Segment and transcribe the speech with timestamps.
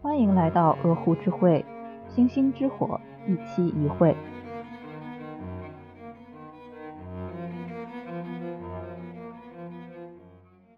[0.00, 1.64] 欢迎来到鹅湖之会，
[2.14, 4.16] 星星之火，一期一会。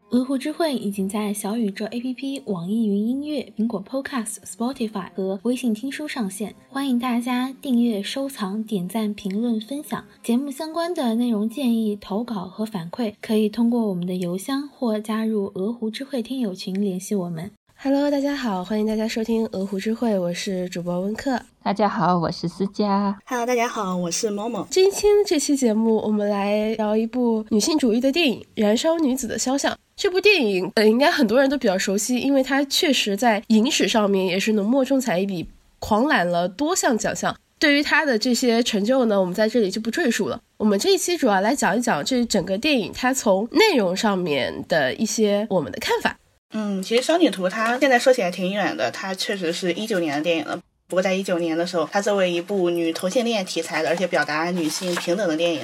[0.09, 10.02] 鹅湖之会已经在小宇宙 APP、网易云音乐、苹果 Podcast、Spotify 和微信听书上线，欢迎大家订阅、收藏、点赞、评论、分享。
[10.23, 17.50] 节目相关的内容建议、投稿和反馈，可以通过我们的邮箱或加入鹅湖之会听友群联系我们。
[17.83, 21.41] Hello，大家好，欢迎大家收听鹅湖之会，我是主播温克。
[21.62, 23.19] 大家好，我是思佳。
[23.25, 24.66] Hello，大家好，我是某某。
[24.71, 29.73] 今天这期节目，我们来聊一部女性主义的电影《燃烧女子的肖像》。
[29.97, 37.35] 这部电影，呃，应该很多人都比较熟悉，因为它确实在影史上面也是浓墨重彩一笔，狂揽了多项奖项。
[37.59, 40.38] 对于它的这些成就呢，我们在这里就不赘述了。
[40.59, 46.19] 我们这一期主要来讲一讲这整个电影它从内容上面的一些我们的看法。
[46.52, 50.60] 嗯，其实《少女图》它现在说起来挺远的，它确实是一九年的电影了。
[50.88, 55.60] 不过在一九年的时候，它作为一部女同性恋题材的，而且表达女性平等的电影。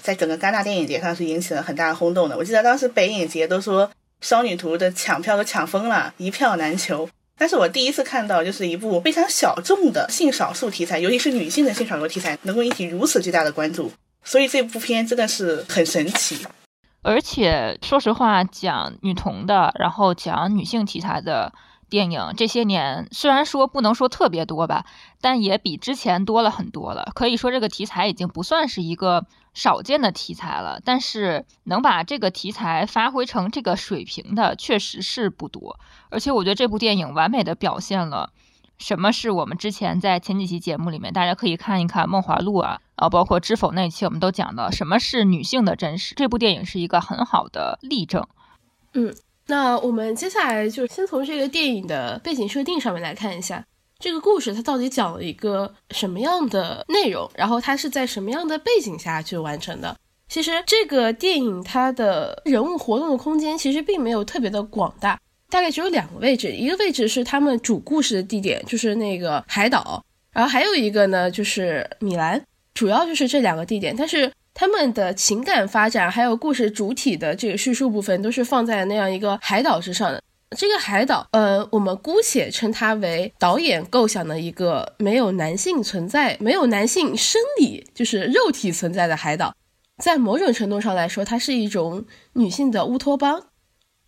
[0.00, 2.36] 在整个戛纳电影节上是引起了很大的轰动的。
[2.36, 3.86] 我记得当时北影节都说
[4.22, 7.08] 《少女图》的抢票都抢疯了，一票难求。
[7.36, 13.92] 但是我第一次看到，就是一部非常小众的性少数题材，尤其是女性的性少数题材，能够引起如此巨大的关注。
[14.24, 16.38] 所以这部片真的是很神奇。
[17.02, 21.52] 而且说实话，讲女同的，然后讲女性题材的
[21.88, 24.84] 电影，这些年虽然说不能说特别多吧，
[25.20, 27.10] 但也比之前多了很多了。
[27.14, 29.26] 可以说这个题材已经不算是一个。
[29.54, 35.80] 少见的题材了，但是能把这个题材发挥成这个水平的，确实是不多。
[36.10, 38.30] 而且我觉得这部电影完美的表现了
[38.78, 46.14] 什么是我们之前在前几期节目里面，大家可以看一看《梦华录》啊，啊，包括《知否》那期，我们都讲到什么是女性的真实。
[46.14, 48.26] 这部电影是一个很好的例证。
[48.94, 49.14] 嗯，
[49.46, 53.64] 那我们接下来就先从这个电影的背景设定上面来看一下。
[53.98, 57.28] 这个故事它到底讲了一个什么样的内容？
[57.34, 59.96] 然后它是在什么样的背景下去完成的？
[60.28, 65.18] 其实这个电影它的人物活动的空间其实并没有特别的广大，
[65.50, 72.42] 大概只有两个位置，一个位置是他们主故事的地点，就是那个海岛，然后还有一个呢就是米兰，
[72.74, 73.94] 主要就是这两个地点。
[73.96, 80.22] 但是他们的情感发展还有故事主体的这个叙述部分都是放在那样一个海岛之上的。
[80.56, 89.54] 这个海岛，呃，我们姑且称它为导演构想的一个没有男性存在、没有男性生理就是肉体存在的海岛。
[90.02, 93.44] 在某种程度上来说，它是一种女性的乌托邦。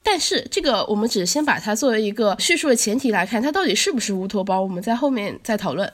[0.03, 5.93] 但是，这个我们只先把它作为一个叙述的前提来看，它到底是不是乌托邦，我们在后面再讨论。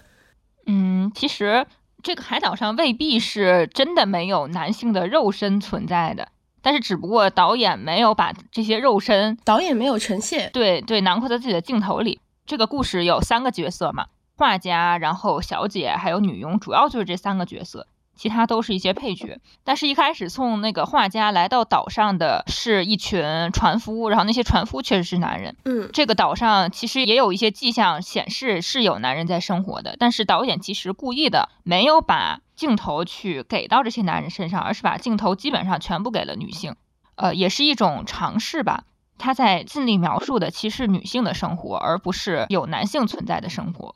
[0.66, 1.66] 嗯，其实
[2.02, 6.28] 这个海岛上未必是真的没有男性的肉身存在的。
[6.62, 12.20] 但是，只不过导演没有把这些肉身，导演没有呈现，对对，囊括在自己的镜头里。
[12.46, 14.06] 这个故事有三个角色嘛，
[14.36, 17.88] 画家，然后小姐，还有女佣，主要就是这三个角色。
[18.16, 23.22] 其他都是一些配角，但是一开始送那个画家来到岛上的是一群
[23.52, 25.54] 船夫，然后那些船夫确实是男人。
[25.64, 36.74] 嗯，这个岛上其实也有一些迹象显示是有男人在生活的，但是导演其实故意的没有把镜头去给到这些男人身上，而是把镜头基本上全部给了女性。
[37.16, 38.84] 呃，也是一种尝试吧。
[39.18, 43.94] 他在尽力描述的其实是女性的生活，而不是有男性存在的生活。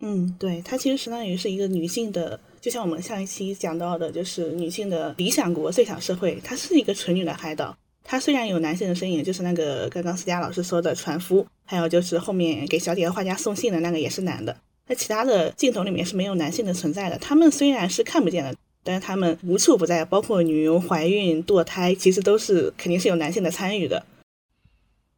[0.00, 2.40] 嗯，对，它其实相当于是一个女性的。
[2.60, 7.76] 就像我们上一期讲到的，就是女性的理想国、最小社会，它是一个纯女的海岛。
[8.04, 14.56] 它虽然有男性的身影，就是那个刚刚思佳老师说的船夫，还有就是后面给小姐和画家送信的那个也是男的。
[14.86, 17.16] 那其他的镜头里面是没有男性的存在的。
[17.18, 24.04] 他们虽然是看不见的，但是他们无处不在，包括女佣怀孕、堕胎，其实都是肯定是有男性的参与的。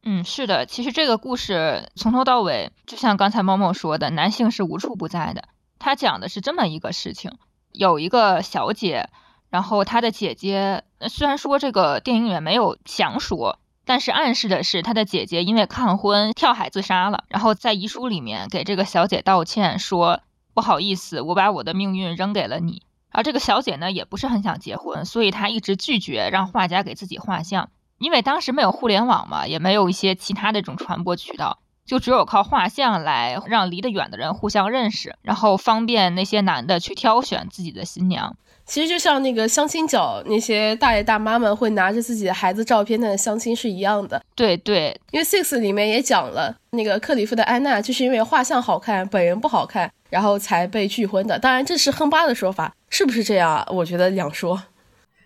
[0.03, 5.45] 嗯，是的，其实这个故事从头到尾，就像刚才猫猫说的，男性是无处不在的。
[5.83, 7.33] 他讲的是这么一个事情：
[7.73, 9.09] 有一个小姐，
[9.49, 20.21] 然后她的姐姐，虽然说这个电影里面没有详说，但是暗示的是她的姐姐因为抗婚跳海自杀了，然后在遗书里面给这个小姐道歉，说
[20.53, 22.83] 不好意思，我把我的命运扔给了你。
[23.11, 31.59] 而这个小姐呢，也不是很想结婚，所以她一直拒绝让画家给自己画像，因为当时没有互联网嘛，也没有一些其他的这种传播渠道。
[31.85, 38.35] 就只有靠画像来让离得远的人互相认识，然后方便那些男的去挑选自己的新娘。
[38.65, 44.23] 其实就像那个相亲角那些大爷大妈们会拿着自己的孩子照片的相亲是一样的。
[44.35, 51.37] 对对，因为 Six 里面也讲了，那个克里夫的安娜就是因为画像好看，本人不好看，然后才被拒婚的。
[51.37, 53.67] 当然这是亨巴的说法，是不是这样啊？
[53.69, 54.63] 我觉得两说。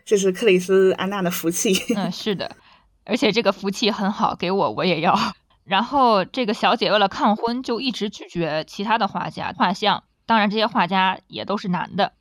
[0.03, 1.75] 这是克里斯安娜的福气。
[1.95, 2.49] 嗯，是的，
[3.05, 5.15] 而且这个福气很好，给我我也要。
[5.67, 12.13] 然后这个小姐为了抗婚，就一直拒绝其他的画家画像，当然这些画家也都是男的。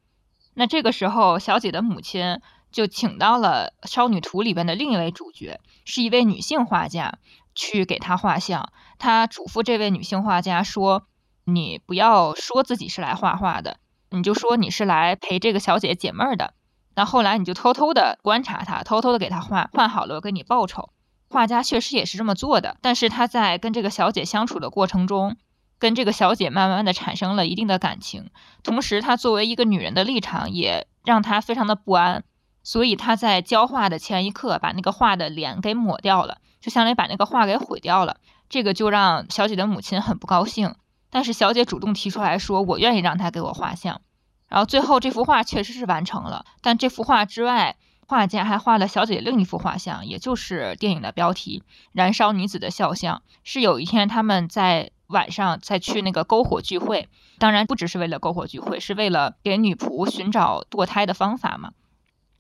[0.55, 2.41] 那这个时候，小姐的母亲
[2.73, 7.19] 就请到了《少女图》里边的另一位主角，是一位女性画家，
[7.55, 8.73] 去给她画像。
[8.99, 11.07] 她嘱咐这位女性画家说
[11.47, 13.77] ：“你不要说自己是来画画的，
[14.11, 16.55] 你就说你是来陪这个小姐解闷的。
[16.97, 20.91] 那后来你就偷偷的观察她，偷偷的给她画，画好了我给你报酬。”
[21.29, 25.37] 画家确实也是这么做的，但是他在跟这个小姐相处的过程中，
[25.79, 28.31] 跟这个小姐慢慢的产生了一定的感情，
[28.63, 32.23] 同时他作为一个女人的立场也让他非常的不安，
[32.63, 38.19] 所以他在交画的前一刻把那个画的脸给抹掉了，就相当于把那个画给毁掉了，
[38.49, 40.77] 这个就让小姐的母亲很不高兴，
[41.11, 44.01] 但是小姐主动提出来说，我愿意让他给我画像，
[44.49, 47.77] 然后最后这幅画确实是完成了，但这幅画之外。
[48.09, 51.63] 画家还画了小姐另一幅画像，也就是电影的标题
[51.93, 53.17] 《燃烧女子的肖像》。
[53.43, 57.09] 是有一天他们在晚上再去那个篝火聚会，
[57.39, 61.73] 当然不只是为了篝火聚会，是为了给女仆寻找堕胎的方法嘛。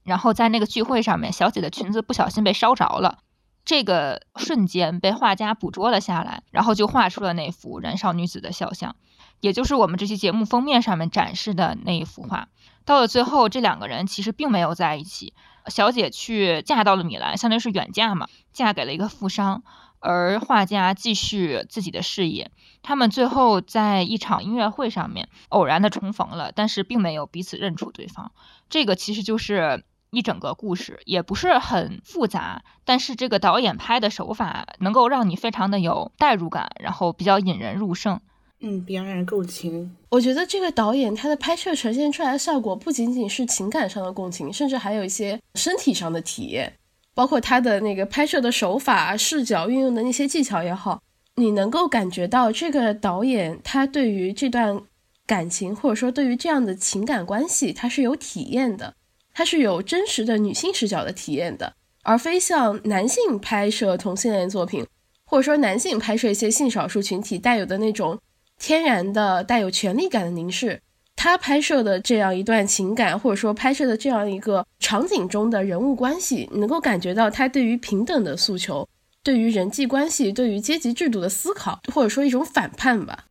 [0.04, 3.18] 然后在那个聚会上面，小姐的裙子不小心被烧着了，
[3.64, 8.94] 这个瞬间被画家捕捉了下来，然后就画出了那幅燃烧女子的肖像，
[9.40, 12.46] 也就是我们这期节目封面上面展示的那一幅画。
[12.84, 15.34] 到了最后，这两个人其实并没有在一起。
[15.68, 19.62] 小姐去嫁到了米兰，相当于是远嫁嘛，嫁给了一个富商，
[20.00, 22.50] 而画家继续自己的事业。
[22.82, 28.32] 他们最后在一场音乐会上面偶然的重逢了，但是并没有彼此认出对方。
[28.70, 38.20] 这个其实就是一整个故事，也不是很复杂，但是这个导演拍的手法能够让你非常的有代入感，然后比较引人入胜。
[38.60, 39.94] 嗯，比较让人共情。
[40.08, 46.72] 我觉得这个导演他的拍摄呈现出来的效果不仅仅是情感上的共情，甚至还有一些身体上的体验，
[47.14, 51.02] 包括他的那个拍摄的手法、视角运用的那些技巧也好，
[51.34, 54.80] 你能够感觉到这个导演他对于这段
[55.26, 58.94] 感情或者说对于这样的情感关系，他是有体验的，
[59.34, 64.86] 他是有真实的女性视角的体验的，而非像男性拍摄同性恋作品，
[65.26, 68.18] 或者说男性拍摄一些性少数群体带有的那种。
[68.58, 70.80] 天然的带有权力感的凝视，
[71.14, 78.88] 他拍摄的这样一段情感，或者说拍摄的这样一个场景中的人物关系，能够感觉到他对于平等的诉求，
[79.22, 83.26] 对于人际关系，对于阶级制度的思考，或者说一种反叛吧。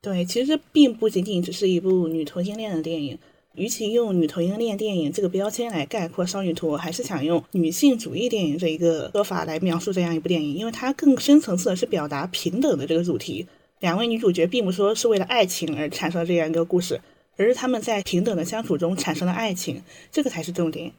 [0.00, 3.18] 对，其实并不仅仅只是一部女同性恋的电影。
[3.54, 13.48] 与其用女同性恋电影这个标签来概括《少女图》，还是想用女性主义电影这一个说法来描述这样一部电影，因为它更深层次的是表达平等的这个主题。
[13.80, 17.00] 两位女主角并不说是为了爱情而产生这样一个故事，
[17.36, 20.92] 而是他们在平等的相处中产生了爱情，这个才是重点。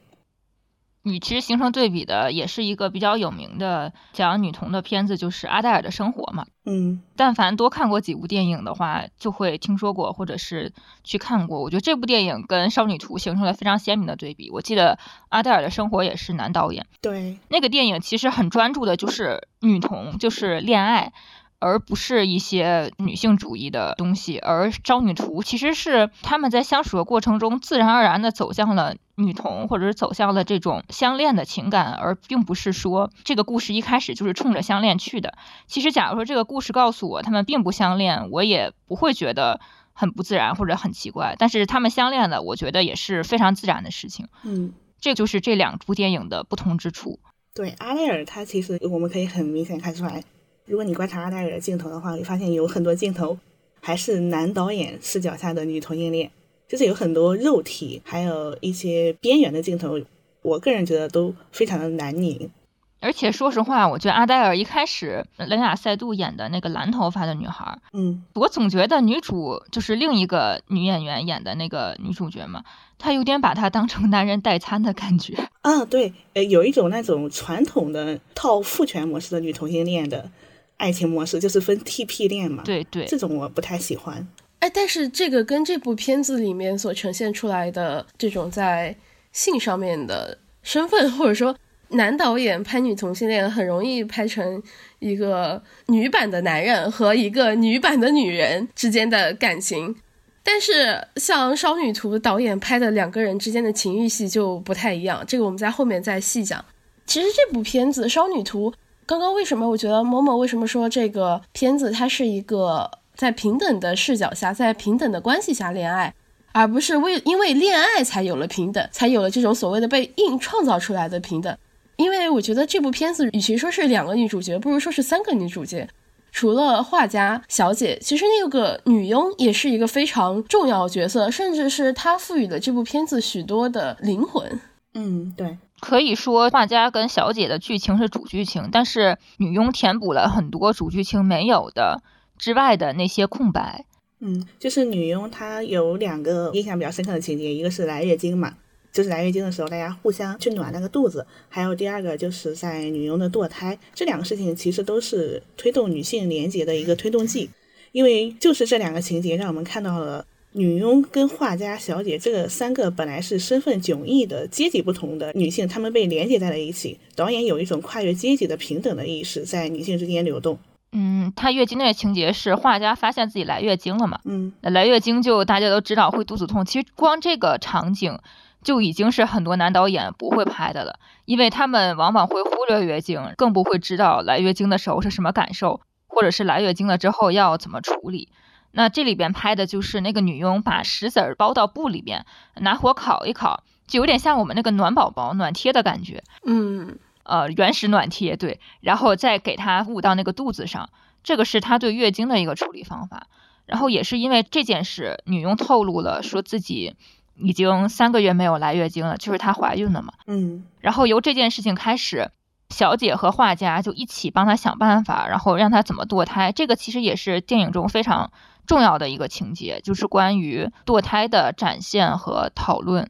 [1.04, 6.46] 与其形成对比的，也是一个比较有名的讲女童的片子，就是《阿黛尔的生活》嘛。
[6.66, 10.74] 嗯，但凡多看过几部电影的话，就会听说过或者是
[11.06, 11.62] 去看过。
[11.62, 14.52] 我觉得这部电影跟《少女图》形成了非常鲜明的对比。
[14.52, 15.00] 我记得
[15.30, 21.14] 《阿黛尔的生活》也是男导演，对那个电影其实很专注的，就是女童，就是恋爱。
[21.60, 35.38] 而不是一些女性主义的东西，而《招女图》其实是他们在相处的过程中自然而然的走向了女同，或者是走向了这种相恋的情感，而并不是说这个故事一开始就是冲着相恋去的。
[35.68, 39.60] 其实，假如说这个故事告诉我他们并不相恋，我也不会觉得
[39.92, 41.36] 很不自然或者很奇怪。
[41.38, 44.30] 但是他们相恋了，我觉得也是非常自然的事情。
[44.44, 47.20] 嗯，这就是这两部电影的不同之处。
[47.54, 50.24] 对，阿内尔，他其实我们可以很明显看出来。
[50.70, 53.36] 如果你观察阿黛尔的镜头的话，会发现有很多镜头
[53.82, 56.30] 还是男导演视角下的女同性恋，
[56.68, 60.00] 就是有很多肉体，还有一些边缘的镜头，
[60.44, 62.52] 我个人觉得都非常的难拧。
[63.00, 72.64] 而且说实话，我觉得阿黛尔一开始雷雅塞杜演的那个蓝头发的女孩，嗯，我总觉得女主就是另一个女演员演的那个女主角嘛，
[73.00, 75.34] 她有点把她当成男人代餐的感觉。
[75.62, 80.30] 啊，对，呃，有一种那种传统的套父权模式的女同性恋的。
[80.79, 84.27] 爱情模式就是分 TP 恋嘛，对对，这种我不太喜欢。
[84.59, 88.95] 哎，但是这个跟这部片子里面所呈现出来的这种在
[89.31, 91.55] 性上面的身份，或者说
[91.89, 94.63] 男导演拍女同性恋很容易拍成
[95.00, 99.95] 一个女版的男人和一个女版的女人之间的感情，
[100.43, 106.63] 但是像《少女图》导演拍的两个人之间的情欲戏就不太一样，这个我们在后面再细讲。
[107.05, 108.71] 其实这部片子《少女图》。
[109.10, 116.13] 刚刚为什么我觉得某某为什么说这个片子它是一个在平等的视角下，在平等的关系下恋爱，
[116.51, 121.58] 而不是为因为恋爱才有了平等，才有了这种所谓的被硬创造出来的平等。
[121.96, 125.89] 因为我觉得这部片子与其说是两个女主角，不如说是三个女主角。
[126.32, 134.60] 除了画家小姐，其实那个女佣也是一个非常重要角色，甚至是她赋予了这部片子许多的灵魂。
[134.94, 142.01] 嗯，对，可以说画家跟小姐的剧情是主剧情，但是女佣填补了很多主剧情没有的
[142.38, 143.86] 之外的那些空白。
[144.19, 148.55] 嗯，就是女佣她有两个印象比较深刻的情节，一个是来月经嘛。
[148.91, 151.25] 就是来月经的时候，大家互相去暖那个肚子。
[151.48, 157.50] 还有第二个，就是在女佣的堕胎，这两个事情其实都是推动女性连结的一个推动剂。
[157.91, 167.00] 因为就是这两个情节，让我们看到了女佣跟画家小姐这个三个本来是身份迥异的阶级不同的女性，她们被连接在了一起。
[167.15, 170.58] 导演有一种跨越阶级的平等的意识在女性之间流动。
[170.91, 174.20] 嗯，她月经那个情节是画家发现自己来月经了嘛？
[174.25, 176.65] 嗯，来月经就大家都知道会肚子痛。
[176.65, 178.20] 其实光这个场景。
[178.62, 188.27] 就已经是很多男导演不会拍的了，因为他们往往会忽略月经，更不会知道来月经的时候是什么感受，或者是来月经了之后要怎么处理。
[188.72, 192.26] 那这里边拍的就是那个女佣把石子儿包到布里边，
[192.58, 196.24] 拿火烤一烤，就有点像我们那个暖宝宝暖贴的感觉。
[196.46, 200.90] 嗯，呃，原始暖贴对，然后再给它捂到那个肚子上，
[201.24, 203.28] 这个是她对月经的一个处理方法。
[203.66, 206.96] 然后也是因为这件事，女佣透露了说自己。
[207.42, 210.12] 已经三个月没有来月经了，就是她怀孕了嘛。
[210.28, 212.32] 嗯，然后由这件事情开始，
[212.70, 216.52] 小姐和画家就一起帮她想办法，然后让她怎么堕胎。
[216.52, 218.34] 这个其实也是电影中非常
[218.70, 223.10] 重要的一个情节，就是关于堕胎的展现和讨论。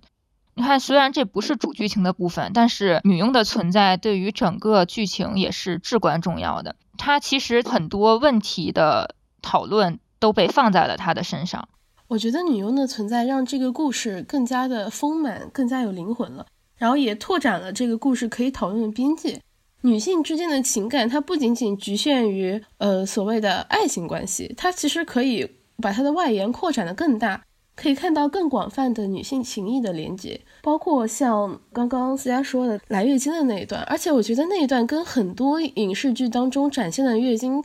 [0.53, 6.77] 你看，虽然这不是主剧情的部分，但是女佣的存在对于整个剧情也是至关重要的。
[6.97, 11.67] 她其实很多问题的讨论都被放在了她的身上。
[12.07, 16.45] 我觉得女佣的存在让这个故事更加的丰满，更加有灵魂了，
[16.77, 19.41] 然后也拓展了这个故事可以讨论的边界。
[19.81, 25.49] 女性之间的情感，它不仅仅局限于呃所谓的爱情关系，它其实可以
[25.81, 27.43] 把它的外延扩展的更大，
[27.75, 37.63] 可以看到更广泛的女性情谊的连接，包括像刚刚思佳说的来月经的那一段，而且我觉得那一段跟很多影视剧当中展现的月经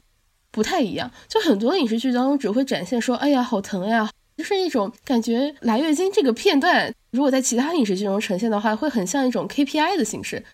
[0.50, 4.10] 不太一样，就很多影视剧当中只会展现说，哎呀好疼呀。
[4.36, 10.44] 就是一种感觉，来月经这个片段，如果在其他影视剧中呈现的话，会很像一种 KPI 的形式，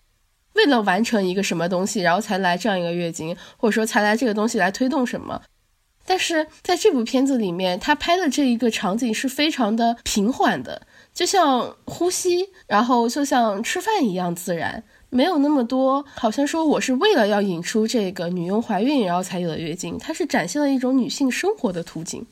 [0.53, 5.41] 为了完成一个什么东西，然后才来这样一个月经，或者说才来这个东西来推动什么。
[6.05, 10.81] 但是在这部片子里面，他拍的这一个场景是非常的平缓的，
[11.13, 22.25] 就像呼吸，然后就像吃饭一样自然，没有那么多，好像说我是为了要引出这个女佣怀孕，然后才有了月经，它是展现了一种女性生活的途径。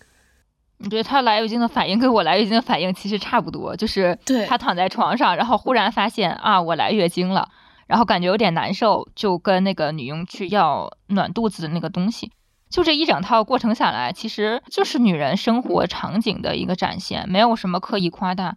[0.80, 7.48] 你觉得她来月经的反应跟我来月经的反应其实差不多，就是她躺在床上，然后忽然发现啊我来月经了，
[7.90, 12.32] 然后感觉有点难受，就跟那个女佣去要暖肚子的那个东西。
[12.70, 18.56] 就这一整套过程下来，其实就是女人生活场景的一个展现，没有什么刻意夸大，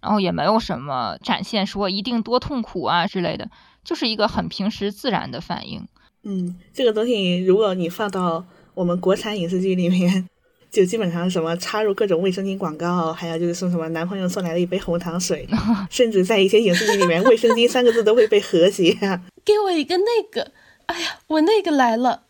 [0.00, 3.50] 然后也没有什么展现说一定多痛苦啊之类的，
[3.84, 5.86] 就是一个很平时自然的反应。
[6.24, 10.26] 嗯，这个东西如果你放到我们国产影视剧里面。
[10.70, 15.46] 就基本上什么插入各种卫生巾广告，还有就是送什么男朋友送来的一杯红糖水，
[15.90, 18.96] 甚至在一些影视剧里面，卫生巾三个字都会被和谐。
[19.44, 20.52] 给我一个那个，
[20.86, 22.22] 哎呀，我那个来了，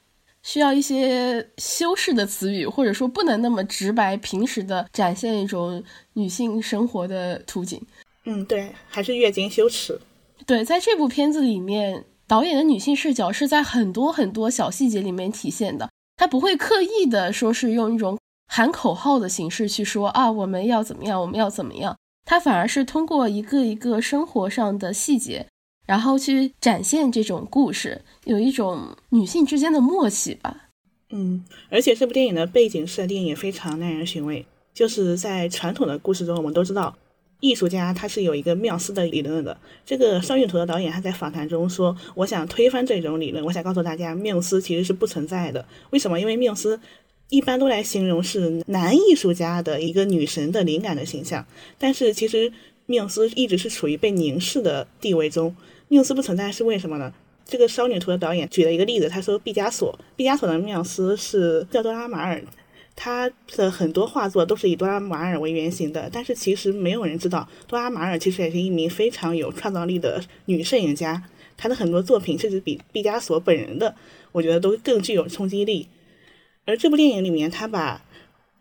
[0.43, 5.83] 需要一些修饰的词语，或者说不能那么直白、平时的展现一种
[6.15, 7.81] 女性生活的图景。
[8.25, 10.01] 嗯，对，还是月经羞耻。
[10.47, 18.17] 对，在这部片子里面，导演的女性视角是在很多很多小细节里面体现的，他不会刻意的说是用一种。
[18.53, 21.97] 喊口号的形式去说啊，我们要怎么样，我们要怎么样？
[22.27, 25.47] 他反而是通过一个一个生活上的细节，
[25.87, 30.69] 然后去展现这种故事，有一种女性之间的默契吧。
[31.11, 34.45] 嗯，而且这部电影的背景设定也非常耐人寻味。
[34.75, 36.97] 就是在传统的故事中，我们都知道，
[37.39, 39.57] 艺术家他是有一个缪斯的理论的。
[39.87, 45.65] 这个双运图的导演他在访谈中说：“我想推翻这种理论，我想告诉大家，缪斯其实是不存在的。
[45.91, 46.19] 为什么？
[46.19, 46.81] 因为缪斯。”
[47.31, 51.47] 一般都来形容是男艺术家的一个女神的灵感的形象，
[51.79, 52.53] 但是其实
[52.87, 55.55] 缪斯一直是处于被凝视的地位中。
[55.89, 57.13] 缪斯不存在是为什么呢？
[57.47, 62.43] 这个少女图的导演举了一个例子，他说毕加索，毕加索的缪斯是叫多拉马尔，
[62.97, 71.23] 他的很多画作都是以多拉马尔为原型的，但是其实没有人知道多拉马尔其实也是一名非常有创造力的女摄影家，
[71.57, 73.95] 她的很多作品甚至比毕加索本人的，
[74.33, 75.87] 我觉得都更具有冲击力。
[76.67, 78.03] 而这部电影里面，他把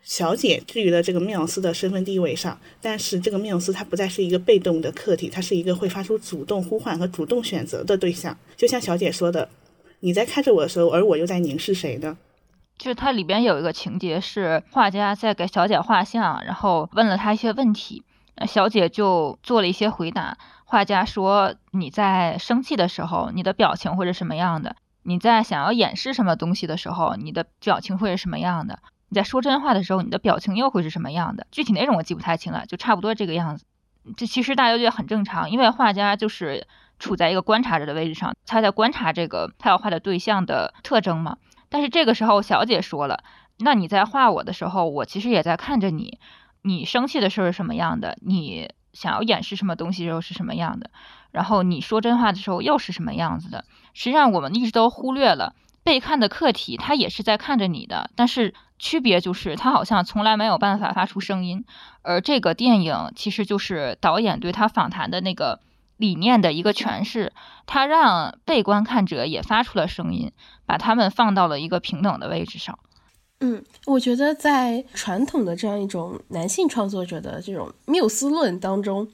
[0.01, 8.35] 小姐置于了这个缪斯的身份地位上，但是这个缪斯他不再是一个被动的客体，他是一个会发出主动呼唤和主动选择的对象。
[8.55, 9.49] 就像小姐说的
[9.99, 12.17] ：“你在看着我的时候，而我又在凝视谁呢？”
[12.79, 18.03] 就是它里边有一个情节是画家在给小姐画像，然后问了她一些问题，
[18.47, 20.37] 小姐就做了一些回答。
[20.63, 24.77] 画家说：“你在生气的时候，你的表情会是什么样的？
[25.03, 28.79] 你在想要掩饰什么东西的时候，你的表情会是什么样的？
[29.09, 31.47] 你在说真话的时候，你的表情又会是什么样的？
[31.51, 33.65] 具体内容我记不太清了，就差不多这个样子。
[34.15, 36.67] 这其实大家觉得很正常，因为画家就是
[36.99, 41.37] 处在一个观察者的位置上，他在观察这个他要画的对象的特征嘛。”
[41.69, 43.23] 但是这个时候，小姐说了
[43.59, 46.19] ：“那你在画我的时候，我其实也在看着你。
[46.61, 48.17] 你生气的时候是什么样的？
[48.21, 50.89] 你想要掩饰什么东西时候是什么样的？
[51.31, 53.63] 然后你说真话的时候又是什么样子的？
[53.93, 58.09] 实际上，我们一直都忽略了被看的客体，他也是在看着你的。
[58.15, 61.65] 但是区别就是，他好像从来没有办法发出声音。
[62.01, 65.59] 而这个电影其实就是导演对他访谈的那个。”
[65.99, 67.33] 理念的一个诠释，
[67.65, 70.31] 他让被观看者也发出了声音，
[70.65, 72.79] 把他们放到了一个平等的位置上。
[73.41, 79.09] 嗯，我觉得在传统的这样一种男性创作者的这种缪斯论当中，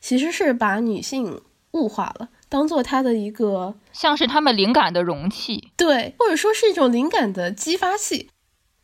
[0.00, 1.40] 其实是把女性
[1.70, 8.30] 物化了，当做他的一个像是他们灵感的容器，对，或者说是一种灵感的激发器。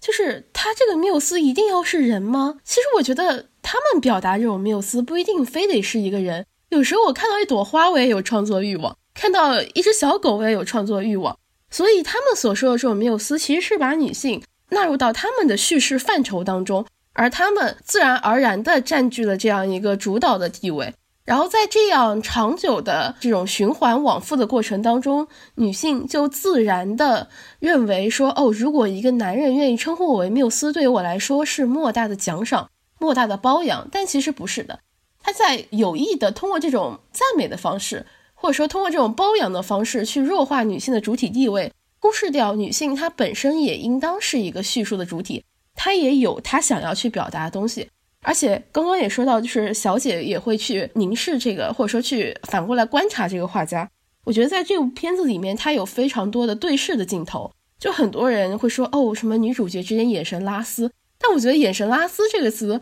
[0.00, 2.56] 就是他这个缪斯一定要是人吗？
[2.64, 6.46] 其实我觉得他们表达这种缪斯不一定非得是一个人。
[6.70, 11.38] 有时候我看到一朵花，我也有创作欲望；看到一只小狗，我也有创作欲望。
[11.70, 20.92] 所以他们所说的这种缪斯，其实是把女性纳入到他们的叙事范畴当中，而他们自然而然地占据了这样一个主导的地位。
[21.30, 27.28] 然后在这样长久的这种循环往复的过程当中，女性就自然地
[27.60, 32.68] 认为说：哦，如果一个男人愿意称呼我为缪斯，对于我来说是莫大的奖赏、
[32.98, 33.86] 莫大的包养。
[33.92, 34.80] 但其实不是的。
[35.22, 45.44] 他在有意的通过这种赞美的方式，或者说通过这种包养的方式，去弱化女性的主体地位，忽视掉女性她本身也应当是一个叙述的主体，
[45.76, 47.88] 她也有她想要去表达的东西。
[48.22, 53.88] 而且刚刚也说到，就是小姐也会去凝视这个，或者说去反过来观察这个画家。
[54.24, 62.80] 我觉得在这部片子里面，它有非常多的对视的镜头，就很多人会说哦，什么女主角之间眼神拉丝，但我觉得眼神拉丝这个词。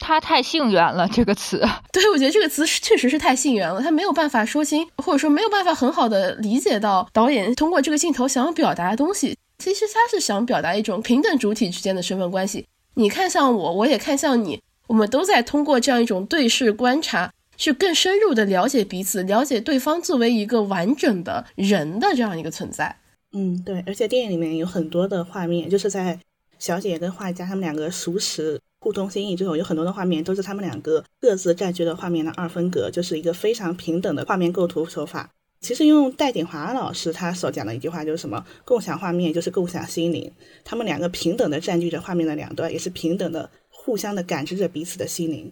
[0.00, 1.60] 他太性缘了，这个词。
[1.92, 9.36] 对，我觉得这个词确实是太性缘了，他没有办法说清，或者说没有办法很好的理解到导演通过这个镜头想要表达的东西。
[9.58, 22.96] 其实他是想表达一种平等主体之间的身份关系，你看向我，我也看向你，我们都在通过这样一种对视观察，去更深入的了解彼此，了解对方作为一个完整的人的这样一个存在。
[23.32, 26.18] 嗯，对，而且电影里面有很多的画面，就是在
[26.58, 28.60] 小姐跟画家他们两个熟识。
[28.80, 35.28] 互通心意之后，有很多的画面都是他们两个各自占据的画面的二分格，就是一个非常平等的画面构图手法。
[35.60, 38.46] 其实用戴锦华老师他所讲的一句话就是什么？
[38.64, 40.30] 共享画面就是共享心灵。
[40.64, 43.50] 他们两个平等的占据着画面的两端，也是平等的
[43.88, 45.50] 互相的感知着彼此的心灵。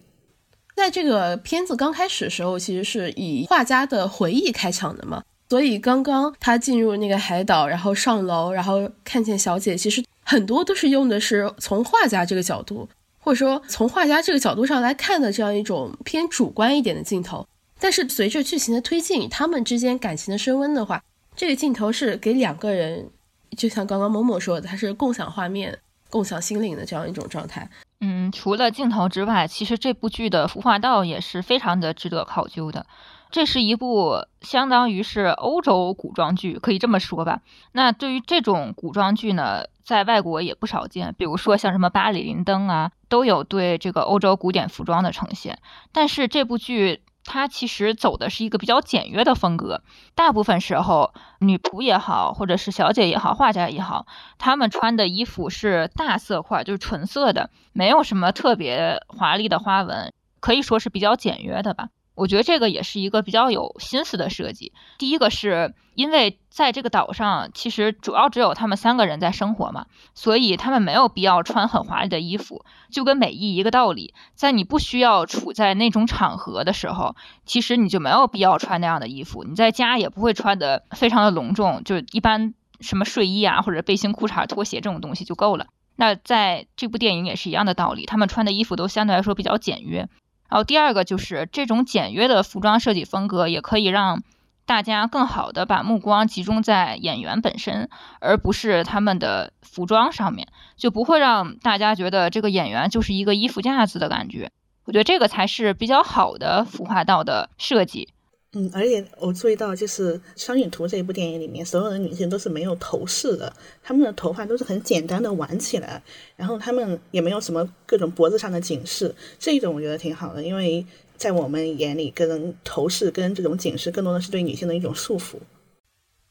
[0.75, 12.87] 在这个片子刚开始的时候，其实是以画家的回忆开场的嘛，所以刚刚他进入那个海岛，然后上楼，然后看见小姐，其实很多都是用的是从画家这个角度。
[13.19, 17.45] 或者说，从画家这个角度上来看的这样一种偏主观一点的镜头，
[17.79, 21.03] 但是随着剧情的推进，他们之间感情的升温的话，
[21.35, 23.09] 这个镜头是给两个人，
[23.57, 25.77] 就像刚刚某某说的，他是共享画面、
[26.09, 27.69] 共享心灵的这样一种状态。
[27.99, 32.85] 嗯，除了镜头之外，其实这部剧的服化道也是非常的值得考究的。
[33.29, 37.41] 这是一部相当于是欧洲古装剧，可以这么说吧。
[37.73, 45.59] 那对于这种古装剧呢，在外国也不少见，比如说像什么《巴里林登》啊，都有对这个欧洲古典服装的呈现。
[45.91, 49.83] 但是这部剧它其实走的是一个比较简约的风格，
[50.15, 54.07] 大部分时候女仆也好，或者是小姐也好，画家也好，
[54.39, 61.89] 她们穿的衣服是大色块，就是纯色的，没有什么特别华丽的花纹，可以说是比较简约的吧。
[62.17, 64.73] 我觉得这个也是一个比较有心思的设计。
[64.97, 74.15] 第一个是因为在这个岛上，其实主要只有他们三个人在生活嘛，所以他们没有必要穿很华丽的衣服，就跟美衣一个道理。
[74.33, 79.43] 在你不需要处在那种场合的时候，其实你就没有必要穿那样的衣服。
[79.43, 85.67] 你在家也不会穿的非常的隆重，就一般什么睡衣啊或者背心、裤衩、拖鞋这种东西就够了。
[85.95, 90.09] 那在这部电影也是一样的道理，他们穿的衣服都相对来说比较简约。
[90.49, 94.23] 然后第二个就是这种简约的服装设计风格，也可以让
[94.65, 104.51] 大家更好的把目光集中在演员本身，而不是他们的服装上面，就不会让大家觉得这个演员就是一个衣服架子的感觉。
[104.85, 108.09] 我觉得这个才是比较好的服化道的设计。
[108.59, 116.01] 嗯，而且我注意到，就是《双女图》这一部电影里面，所有的女性都是没有头饰的，她们的头发都是很简单的挽起来，
[116.35, 120.83] 然后她们也没有什么各种脖子上的警示，这一种我觉得挺好的，因为
[121.17, 125.35] 在我们眼里，跟头饰跟这种警示更多的是对女性的一种束缚。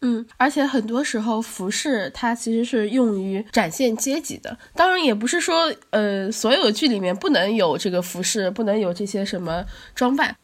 [0.01, 10.37] 嗯，而且很多时候服饰它其实是用于展现阶级的，当然也不是说呃所有剧里面不能有这个服饰，不能有这些什么装扮。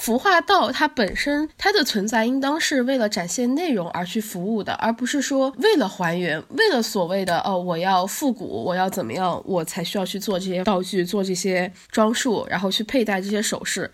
[0.00, 13.90] 服化道它本身它的存在应当是为了展现内容而去服务的，而不是说为了还原，为了所谓的哦我要复古，我要怎么样，我才需要去做这些道具，做这些装束，然后去佩戴这些首饰。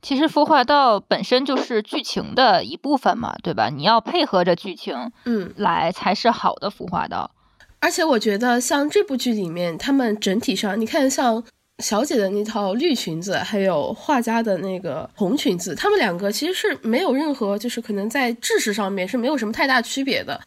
[0.00, 3.68] 其实服化道本身就是剧情的一部分嘛，对吧？
[3.68, 7.32] 你要配合着剧情，嗯，来才是好的服化道。
[7.80, 11.42] 而且我觉得像这部剧里面，他们整体上，你看像。
[11.82, 20.40] 小姐的那套绿裙子，还有画家的那个红裙子，他们两个其实是没有任何，就是可能在制式上面是没有什么太大区别的。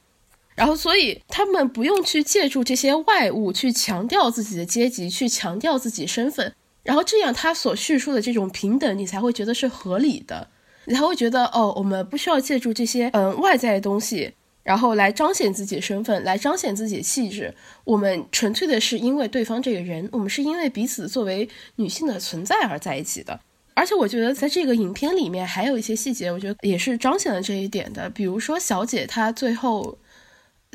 [0.53, 6.53] 然后，所以他们不用去借助这些外物去强调自己的阶级，去强调自己身份。
[6.83, 10.49] 然后这样，他所叙述的这种平等，你才会觉得是合理的，
[10.85, 14.33] 你才会觉得哦，我们不需要借助这些嗯外在的东西。
[14.63, 17.53] 然后来彰显自己的身份，来彰显自己的气质。
[17.83, 23.39] 我们纯粹的是因为对方这个人，我们是因为彼此作为女性的存在而在一起的。
[23.73, 28.09] 而且我觉得在这个影片里面还有一些细节，我觉得也是彰显了这一点的。
[28.09, 29.97] 比如说小姐她最后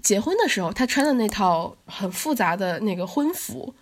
[0.03, 3.75] 结婚的时候，她穿的那套很复杂的那个婚服，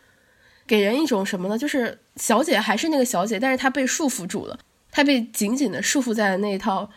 [0.67, 1.57] 给人一种什么呢？
[1.57, 4.59] 就是小姐还是那个小姐，但是她被束缚住了，
[4.90, 6.90] 她被紧紧的束缚在了那一套。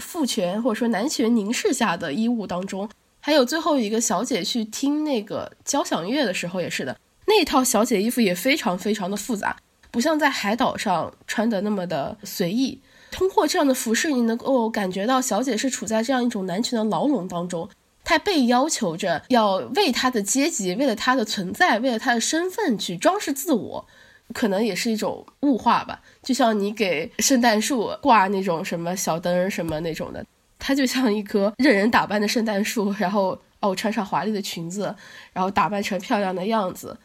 [0.00, 2.88] 父权或者说男权凝视下的衣物当中，
[3.20, 9.56] 还有最后一个小姐去听那个交响乐的时候也是的，那套小姐衣服也非常非常的复杂，
[9.90, 12.80] 不像在海岛上穿的那么的随意。
[13.10, 17.68] 通过这样的服饰，你能够感觉到小姐是处在这样一种男权的牢笼当中，
[18.04, 23.86] 她被要求着要为她的阶级、为了她的存在、为了她的身份去装饰自我。
[24.34, 30.24] 可能也是一种物化吧，就像你给圣诞树挂那种什么小灯什么那种的，
[30.58, 34.94] 它就像一棵任人打扮的圣诞树， 然后哦穿上华丽的裙子，
[35.32, 36.96] 然后打扮成漂亮的样子，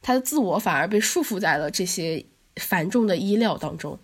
[0.00, 2.24] 他的自我反而被束缚在了这些
[2.56, 3.98] 繁重的衣料当中。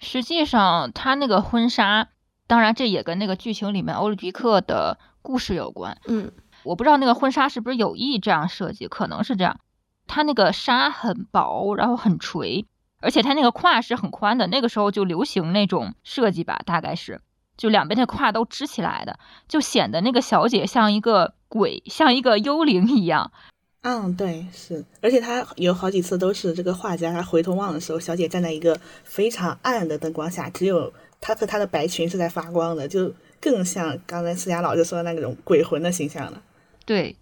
[0.00, 2.08] 实际上，他那个婚纱，
[2.46, 5.96] 当然这也跟那个剧情里面欧里迪克的故事有关。
[6.06, 6.30] 嗯，
[6.64, 9.58] 我不知道那个婚纱是不是有意这样设计，可能是这样。
[10.06, 12.64] 它那个纱很薄，然后很垂，
[13.00, 14.46] 而且它那个胯是很宽的。
[14.46, 17.20] 那个时候就流行那种设计吧，大概是
[17.56, 23.32] 就两边的胯都支起来的，就显得那个小姐像一个鬼，像一个幽灵一样。
[23.82, 24.84] 嗯，对，是。
[25.00, 36.42] 而且他有好几次都是这个画家，他回头望的时候，小姐站在一个非常暗的灯光下，只有她和她的白裙是在发光的，就更像刚才思佳老师说的那种鬼魂的形象了。
[36.84, 37.14] 对。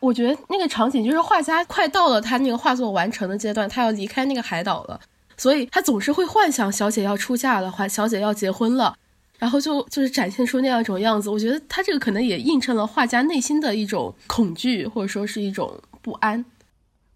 [0.00, 5.00] 我觉得那个场景就是画家快到了他那个画作完成的阶段，他要离开那个海岛了，
[5.36, 8.96] 所以他总是会幻想小姐要出嫁了，话小姐要结婚了，
[9.38, 11.28] 然后就就是展现出那样一种样子。
[11.28, 16.44] 我觉得他这个可能也映衬了画家内心的一种恐惧，或者说是一种不安。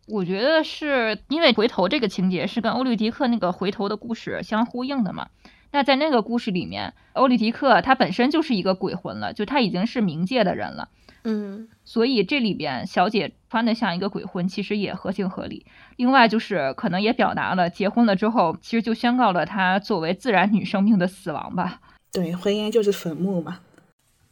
[0.09, 5.29] 我觉得是因为回头这个情节是跟欧律狄克那个回头的故事相呼应的嘛。
[5.71, 10.89] 那在那个故事里面，欧律狄克他本身就是一个鬼魂了，就他已经是冥界的人了。
[11.25, 15.67] 嗯，所以这里边小姐穿的像一个鬼魂，其实也合情合理。
[15.97, 21.81] 另外就是可能也表达了结婚了之后，其实就宣告了她作为自然女生命的死亡吧。
[22.13, 23.61] 对，婚姻就是坟墓嘛。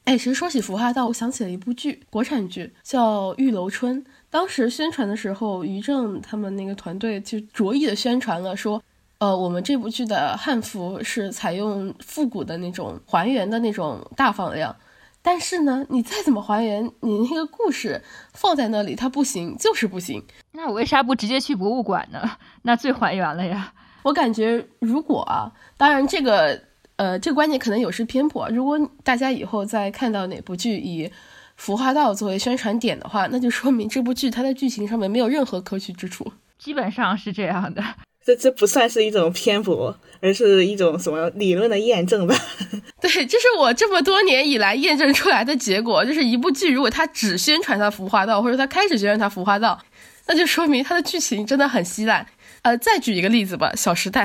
[0.04, 4.02] 哎，其实说起服化道，我想起了一部剧，国产剧叫《玉楼春》。
[4.30, 8.82] 当时宣传的时候，于正他们那个团队就着意的宣传了，说，
[9.18, 14.74] 呃，我们这部剧的汉服是采用复古的那种还原的那种大放量。
[15.22, 18.02] 但是呢，你再怎么还原，你那个故事
[18.32, 20.24] 放在那里，它不行，就是不行。
[20.52, 22.38] 那我为啥不直接去博物馆呢？
[22.62, 23.72] 那最还原了呀。
[24.02, 26.62] 我感觉，如果啊，当然这个，
[26.96, 28.48] 呃，这个观点可能有失偏颇。
[28.48, 31.10] 如果大家以后再看到哪部剧以
[31.56, 36.32] 服化道作为宣传点的话，那就说明这部剧它在剧情上面没有任何可取之处。
[36.58, 37.84] 基本上是这样的。
[38.24, 42.34] 这这不算是一种偏颇，而是一种什么理论的验证吧？
[43.00, 46.04] 对，这是我这么多年以来验证出来的结果。
[46.04, 49.80] 就是一部剧，如果它只宣传它服化道，或者它开始宣传它服化道，
[50.26, 52.26] 那就说明它的剧情真的很稀烂。
[52.62, 54.24] 呃，再举一个例子吧，《小时代》。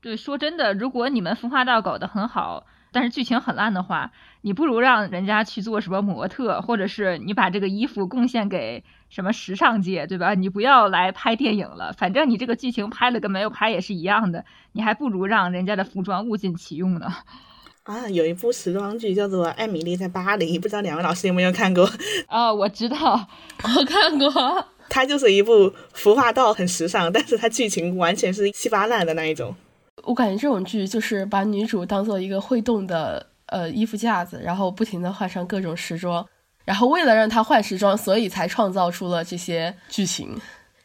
[0.00, 8.84] 对，说真的，如果你们服化道搞得很好，但是剧情很烂的话，你不如让人家去做什么模特，或者是你把这个衣服贡献给。
[9.08, 10.32] 什么时尚界，对吧？
[10.32, 17.12] 你不要来拍电影了，反正你这个剧情拍了跟没有拍也是一样的，你还不如让人家的服装物尽其用呢。
[17.84, 21.86] 啊，有一部时装剧叫做《艾米丽在巴黎》，不知道两位老师有没有看过？
[22.26, 23.28] 啊， 我知道，
[23.76, 24.66] 我看过。
[24.88, 29.54] 它就是一部服化道很时尚，但是它剧情完全是稀巴烂的那一种。
[30.04, 36.26] 我感觉这种剧就是把女主当做一个会动的呃衣服架子，然后不停的换上各种时装，
[36.64, 40.36] 然后为了让他换时装，所以才创造出了这些剧情。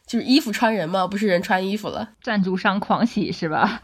[0.06, 2.10] 就是衣服穿人嘛，不是人穿衣服了。
[2.22, 3.82] 赞助商狂喜是吧？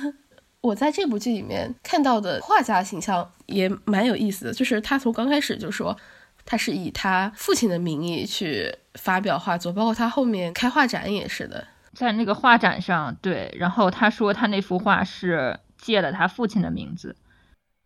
[0.60, 5.96] 我在这部剧里面看到的画家形象也蛮有意思的，就是他从刚开始就说。
[6.44, 11.64] 他是以他父亲的名义去发表画作，包括他后面开画展也是的，
[11.94, 17.14] 在那个画展上，对，然后他说他那幅画是借了他父亲的名字，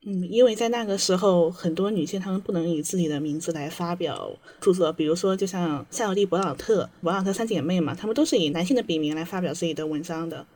[0.05, 10.47] 嗯，因为在那个时候，很多女性她们不能以自己的名字来发表著作，比如说就像夏洛蒂·勃朗特、勃朗特三姐妹嘛，她们都是以男性的笔名来发表自己的文章的，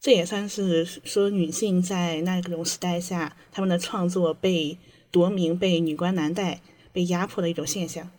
[0.00, 4.78] 这也算是说女性在那种时代下，她们的创作被
[5.10, 6.60] 夺名、被女官难待。
[6.92, 8.10] 被压迫的一种现象，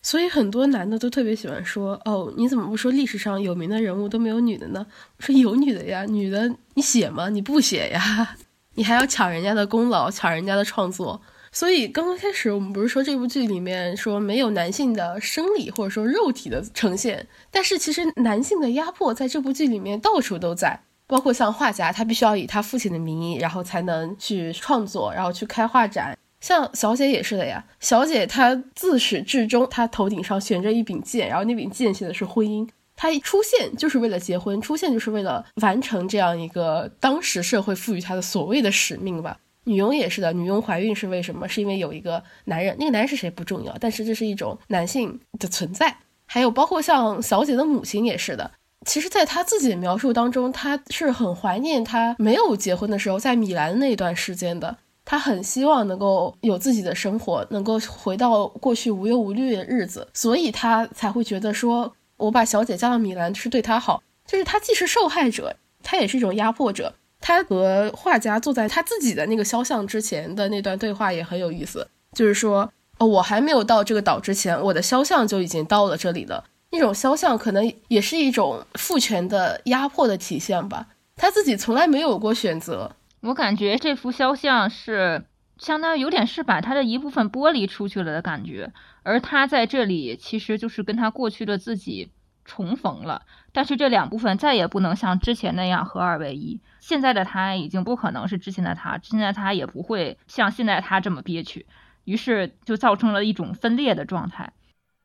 [0.00, 4.86] 所以很多男的都特别喜欢说：“哦，你怎么不说历史上有名的人物都没有女的呢？”
[5.18, 7.28] 我说：“有女的呀，女的你写吗？
[7.30, 8.36] 你不写呀，
[8.76, 11.20] 你还要抢人家的功劳，抢人家的创作。”
[11.52, 26.18] 所以刚刚开始我们不是说这部剧里面说没有男性的生理或者说肉体的呈现，但是其实男性的压迫在这部剧里面到处都在，包括像画家，他必须要以他父亲的名义，然后才能去创作，然后去开画展。
[26.42, 32.68] 像小姐也是的呀，小姐她自始至终，她头顶上悬着一柄剑，然后那柄剑写的是婚姻。
[32.96, 39.38] 她一出现就是为了结婚，出现就是为了完成这样一个当时社会赋予她的所谓的使命吧。
[39.64, 41.48] 女佣也是的，女佣怀孕是为什么？
[41.48, 45.96] 是因为有一个男人，那个男人是谁不重要，但是这是一种男性的存在。
[46.24, 48.50] 还有包括像小姐的母亲也是的，
[48.84, 54.76] 其实，在她自己的描述当中，她是很怀念她没有结婚的时候在米兰的那段时间的。
[55.04, 64.02] 她很希望能够有自己的生活，能够回到过去无忧无虑的日子，所以她才会觉得说，我把小姐嫁到米兰是对她好。
[64.26, 66.94] 就是她既是受害者，她也是一种压迫者。
[67.20, 76.44] 她和画家坐在他自己的那个肖像之前的那段对话也很有意思，就是说，哦，我还没有到这个岛之前，我的肖像就已经到了这里了。
[76.70, 80.88] 那种肖像可能也是一种父权的压迫的体现吧。
[81.16, 82.92] 他自己从来没有过选择。
[83.22, 85.24] 我感觉这幅肖像是
[85.58, 92.10] 相当于有点是把他的一部分剥离出去了的感觉，而他在这里其实就是跟他过去的自己
[92.44, 93.22] 重逢了。
[93.52, 96.60] 但是这两部分再也不能像之前那样合二为一。
[96.78, 101.66] 现在的他已经不可能是之前的他，现在他也不会像现在他这么憋屈，
[102.04, 104.52] 于是就造成了一种分裂的状态。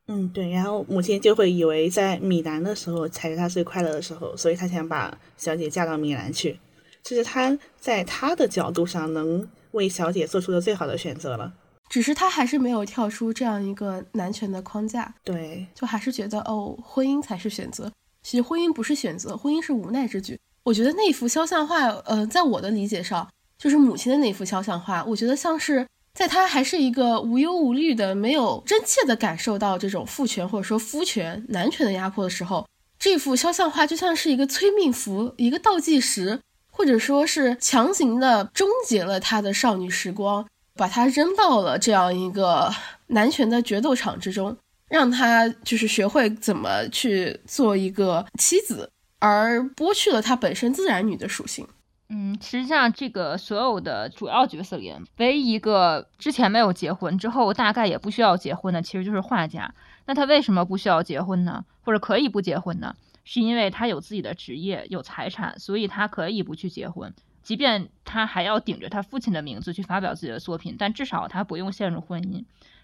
[0.07, 0.51] 嗯，对。
[0.51, 6.59] 然后母亲就会以为在米兰的时候才是他最快乐的时候，所以他想把小姐嫁到米兰去。
[7.01, 11.53] 这是他在他的角度上能为小姐做出的最好的选择了，
[11.89, 17.91] 只是他还是没有跳出这样一个男权的框架，对，就还是觉得哦，婚姻才是选择。
[18.23, 20.39] 其实婚姻不是选择，婚姻是无奈之举。
[20.63, 32.67] 我觉得那幅肖像画，呃，在我的理解上，就是母亲的那幅肖像画，我觉得像是在他还是一个无忧无虑的，没有真切的感受到这种父权或者说夫权、男权的压迫的时候，
[32.99, 36.39] 这幅肖像画就像是一个催命符，一个倒计时。
[36.71, 42.73] 或者说是强行的终结了他的少女时光，把他扔到了这样一个
[43.07, 44.57] 男权的决斗场之中，
[44.89, 51.67] 让他就是学会怎么去做一个妻子，而剥去了他本身自然女的属性。
[52.13, 59.73] 嗯，实际上这个所有的主要角色里，唯一一个之前没有结婚，之后大概也不需要结婚的，其实就是画家。
[60.07, 61.63] 那他为什么不需要结婚呢？
[61.83, 62.93] 或者可以不结婚呢？
[63.23, 72.43] 是因为他有自己的职业，有财产，所以他可以不去结婚，即便他还要顶着他父亲的名字去发表自己的作品，但至少他不用陷入婚姻。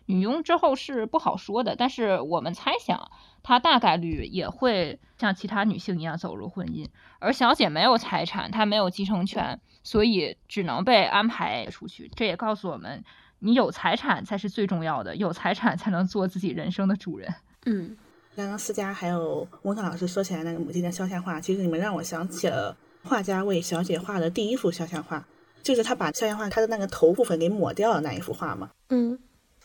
[0.09, 3.11] 女佣之后是不好说的，但是我们猜想，
[3.43, 6.87] 她大概率也会像其他女性一样走入婚姻。
[7.19, 12.09] 而小姐没有财产，她没有继承权，所以只能被安排出去。
[12.15, 13.03] 这也告诉我们，
[13.39, 17.35] 你有财产才是最重要的，有财产才能做自己人生的主人。
[17.65, 17.97] 嗯。
[18.37, 25.27] 刚刚思佳还有翁涛老师说起来那个母亲的肖像画，其实你们让我想起了画家为小姐画的第一幅肖像画，
[25.63, 28.69] 就是他把肖像画他的那个头部分给抹掉了那一幅画嘛。
[28.89, 29.17] 嗯，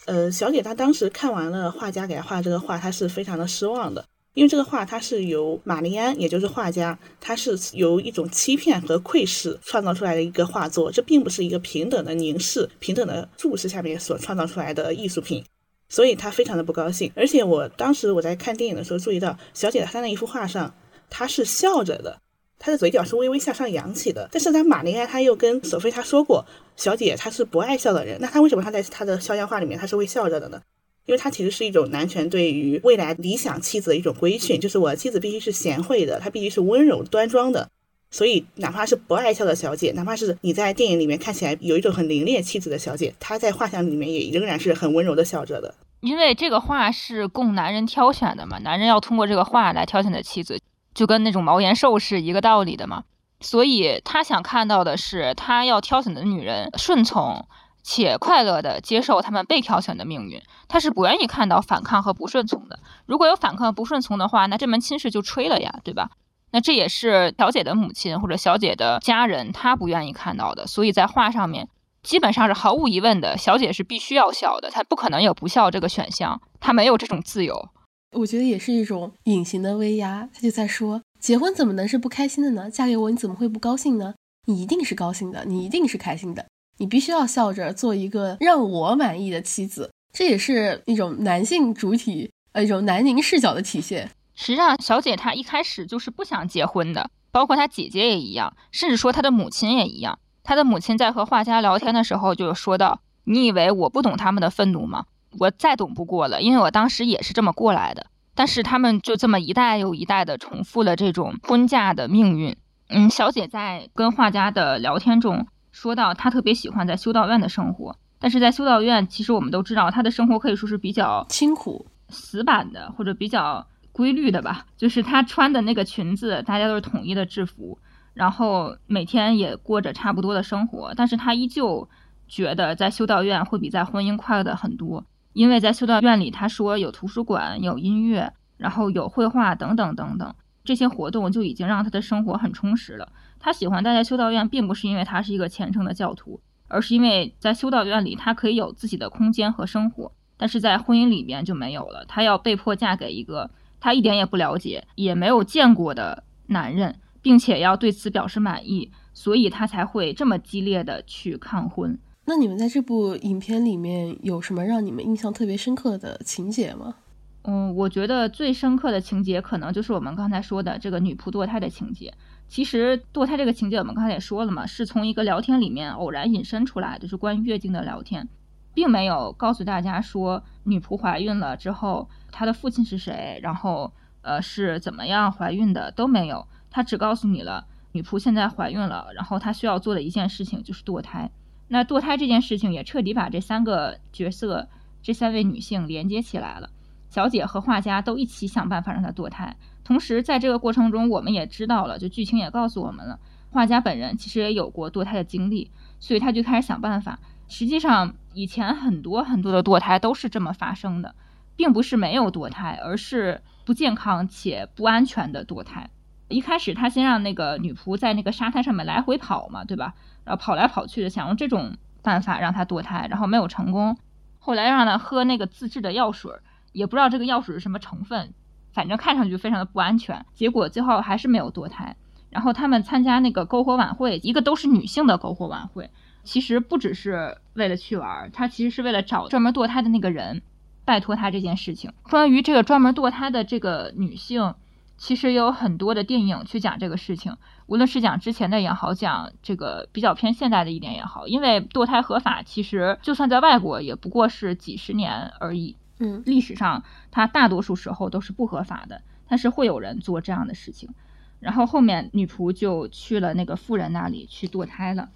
[0.07, 15.45] 呃，小姐她当时看完了画家给她画这个画，她是非常的失望的，因为这个画它是由玛丽安，也就是画家，他是由一种欺骗和窥视创造出来的一个画作，这并不是一个平等的凝视、平等的注视下面所创造出来的艺术品。
[15.93, 20.75] 所以他非常的不高兴，而且我当时我在看电影的时候注意到，小姐她那一幅画上，
[21.11, 22.19] 她是笑着的，
[22.59, 24.27] 她的嘴角是微微向上扬起的。
[24.33, 30.63] 但是他马林埃他又跟索菲他说过，小姐她是不爱笑的人，那他为什么他在他的肖像画里面他是会笑着的呢？
[31.05, 37.69] 因为他其实是一种男权对于未来理想妻子的一种规训，就是我妻子必须是贤惠的，她必须是温柔端庄的。
[38.12, 45.75] 所以，哪怕是不爱笑的小姐，哪怕是你在电影里面看起来有一种很凌冽气质的小姐，她在画像里面也仍然是很温柔的笑着的。
[46.01, 50.61] 因为这个画是供男人挑选的嘛，男人要通过这个画来挑选的妻子，
[50.94, 53.05] 就跟那种毛延寿是一个道理的嘛。
[53.40, 57.46] 所以他想看到的是，他要挑选的女人顺从
[57.83, 62.79] 且快乐的接受他们被挑选的命运，他是不愿意看到反抗和不顺从的。
[63.07, 66.11] 如果有反抗不顺从的话，那这门亲事就吹了呀，对吧？
[66.53, 70.67] 那这也是小姐的母亲或者小姐的家人，她不愿意看到的。
[70.67, 71.69] 所以在画上面，
[72.03, 77.71] 基本上是毫无疑问的，小姐是必须要笑的，她不可能有不笑这个选项，她没有这种自由。
[78.17, 82.71] 我觉得也是一种隐形的威压，她就在说，结婚怎么能是不开心的呢？
[82.71, 84.15] 嫁给我你怎么会不高兴呢？
[84.47, 86.45] 你一定是高兴的，你一定是开心的，
[86.77, 89.91] 你必须要笑着做一个让我满意的妻子。
[90.12, 94.11] 这也是一种男性主体，呃，一种男凝视角的体现。
[94.43, 100.19] 实际上，小姐她一开始就是不想结婚的，包括她姐姐也一样，甚至说她的母亲也一样。
[100.43, 105.05] 她的母亲在和画家聊天的时候就说到：“你以为我不懂他们的愤怒吗？
[105.39, 108.07] 我再懂不过了，因为我当时也是这么过来的。
[108.35, 112.57] 但是他们就这么一代又一代的重复了这种婚嫁的命运。”
[112.91, 123.65] 嗯，小姐在跟画家的聊天中说到，她特别喜欢在修道院的生活，但是在修道院，其实我们都知道，她的生活可以说是比较清苦、死板的，或者比较。
[123.93, 127.79] 规律的吧，就是她穿的那个裙子，大家都是统一的制服，
[128.15, 131.87] 然后每天也过着差不多的生活，但是她依旧
[132.27, 143.13] 觉得在修道院会比在婚姻快乐的很多，因为在修道院里，她说有图书馆、有音乐，然后有绘画等等等等，这些活动就已经让她的生活很充实了。
[143.39, 153.51] 她喜欢待在修道院，并不是因为她是一个虔诚的教徒，而是因为在修道院里，她可以有自己的空间和生活，但是在婚姻里面就没有了，她要被迫嫁给一个。
[153.83, 161.99] 她一点也不了解，也没有见过的男人，并且要对此表示满意，所以他才会这么激烈的去抗婚。
[162.27, 166.95] 那你们在这部影片里面有什么让你们印象特别深刻的情节吗？
[167.42, 172.14] 嗯，我觉得最深刻的情节可能就是我们刚才说的这个女仆堕胎的情节。
[172.47, 178.29] 其实堕胎这个情节我们刚才也说了嘛，是从一个聊天里面偶然引申出来的，是关于月经的聊天，
[178.75, 182.09] 并没有告诉大家说女仆怀孕了之后。
[182.35, 183.39] 她的父亲是谁？
[183.43, 186.49] 然后，呃，是怎么样怀孕的都没有。
[186.71, 191.31] 他只告诉你了，女仆现在怀孕了，然后她需要做的一件事情就是堕胎。
[191.69, 194.67] 那堕胎这件事情也彻底把这三个角色、
[195.03, 196.71] 这三位女性连接起来了。
[197.11, 199.55] 小姐和画家都一起想办法让她堕胎。
[199.85, 207.19] 同时，在这个过程中，我们也知道了，就剧情也告诉我们了，画家本人其实也有过堕胎的经历，所以他就开始想办法。
[207.47, 211.14] 实际上，以前很多很多的堕胎都是这么发生的。
[211.55, 215.90] 并不是没有堕胎，而是不健康且不安全的堕胎。
[216.29, 219.92] 一开始他先让那个女仆在那个沙滩上面来回跑嘛，对吧？
[220.25, 223.99] 然后跑来跑去的，想用这种办法让她堕胎，然后没有成功。
[224.38, 226.33] 后来让她喝那个自制的药水，
[226.73, 228.33] 也不知道这个药水是什么成分，
[228.73, 230.25] 反正看上去非常的不安全。
[230.33, 231.95] 结果最后还是没有堕胎。
[232.31, 235.90] 然后他们参加那个篝火晚会，一个都是女性的篝火晚会，
[236.25, 240.43] 其实不只是为了去玩，他其实是为了找专门堕胎的那个人。
[240.85, 244.57] 拜托他这件事情，关于这个专门堕胎的这个女性，
[244.97, 247.37] 其实有很多的电影去讲这个事情，
[247.67, 255.77] 无论是讲之前的也好，讲这个比较偏现代的一点也好，因为堕胎合法，其实就算在外国也不过是几十年而已。
[256.01, 260.91] 嗯，历史上它大多数时候都是不合法的，但是会有人做这样的事情。
[261.38, 265.11] 然后后面女仆就去了那个富人那里去堕胎了。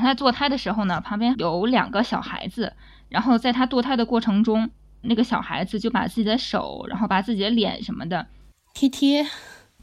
[0.00, 2.72] 她堕胎的时候呢，旁边有两个小孩子，
[3.08, 4.70] 然后在她堕胎的过程中。
[5.04, 8.28] 那个小孩子就把自己的手，然后把自己的脸什么的
[8.72, 9.26] 贴贴，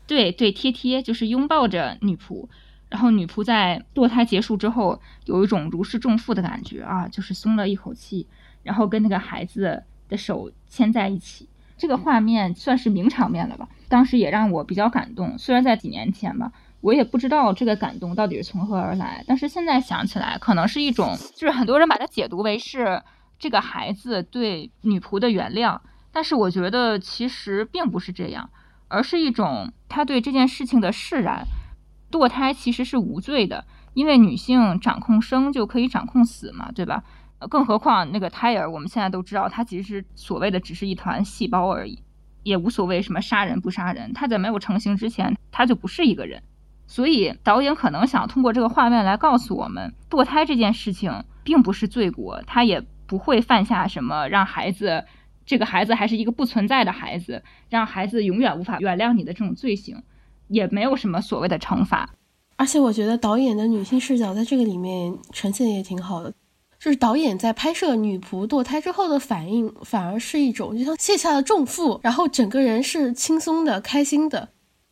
[0.07, 2.47] 对对贴贴，就是拥抱着女仆。
[2.87, 8.27] 然后女仆在堕胎结束之后，有一种如释重负的感觉啊，就是松了一口气，
[8.63, 11.49] 然后跟那个孩子的手牵在一起。
[11.77, 13.67] 这个画面算是名场面了吧？
[13.89, 15.37] 当时也让我比较感动。
[15.37, 23.01] 虽然在几年前吧，我也不知道这个感动到底是从何而来，但是现在想起来，可能是一种，就是很多人把它解读为是。
[23.41, 25.79] 这个孩子对女仆的原谅，
[26.11, 28.49] 但是我觉得其实并不是这样，
[28.89, 31.45] 而是一种他对这件事情的释然。
[32.11, 33.63] 堕胎其实是无罪的，
[33.93, 37.01] 因为女性掌控生就可以掌控死嘛，对吧？
[37.49, 42.03] 更何况那个胎儿，我们现在都知道，它其实所谓的只是一团细胞而已，
[42.43, 44.11] 也无所谓什么杀人不杀人。
[44.11, 46.43] 他在没有成型之前，他就不是一个人。
[46.91, 55.05] 所以导演可能想通过这个画面来告诉我们，堕胎这件事情并不是罪过，他也不会犯下什么让孩子
[55.45, 60.01] 这个孩子还是一个不存在的孩子，让孩子永远无法原谅你的这种罪行，
[60.47, 62.09] 也没有什么所谓的惩罚。
[62.55, 66.33] 而且我觉得导演的女性视角在这个里面呈现也挺好的，
[66.79, 74.49] 就是导演在拍摄女仆堕胎之后的反应，反而是一种就像卸下了重负，然后整个人是轻松的、开心的。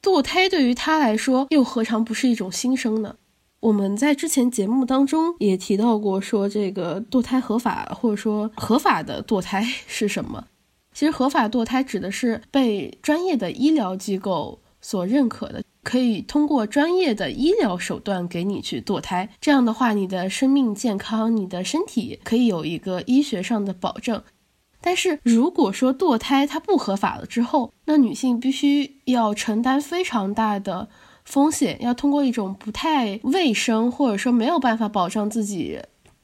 [0.07, 3.17] 堕胎对于他来说，又何尝不是一种新生呢？
[3.59, 10.47] 我们在之前节目当中也提到过，说这个堕胎合法，或者说合法的堕胎 是什么？
[10.93, 19.29] 其实合法堕胎指的是被专业的医疗机构所认可的，可以通过专业的医疗手段给你去堕胎。
[19.41, 24.23] 这样的话，你的生命健康，你的身体可以有一个医学上的保证。
[24.87, 30.87] 但是如果说堕胎它不合法了之后，那女性必须要承担非常大的
[31.25, 35.77] 风险，要通过一种不太卫生或者说没有办法保障自己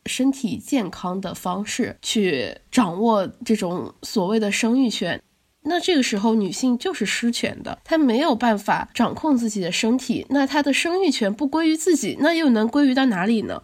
[0.06, 5.22] 身体健康的方式去掌握这种所谓的生育权。
[5.64, 13.64] 那这个时候女性就是失权的，她没有办法掌控自己的身体，那她的生育权不归于自己，那又能归于到哪里呢？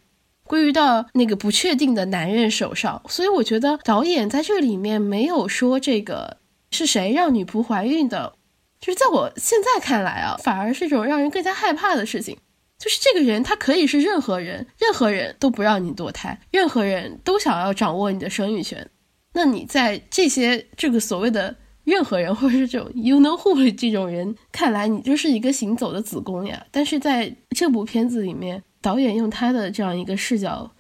[0.50, 6.38] 归于到那个不确定的男人手上，所以我觉得导演在这里面没有说这个
[6.72, 8.34] 是谁让女仆怀孕的，
[8.82, 12.36] 就是在我现在看来啊，反而是一种让人更加害怕的事情。
[12.80, 18.90] 就是这个人他可以是任何人，任何人都不让你堕胎，任何人都想要掌握你的生育权。
[19.34, 26.66] 那你在这些这个所谓的任何人或者是这种 you know who 这种人看来，你就是一个行走的子宫呀。
[26.72, 28.64] 但是在这部片子里面。
[28.82, 30.72] 导演用他的这样一个视角，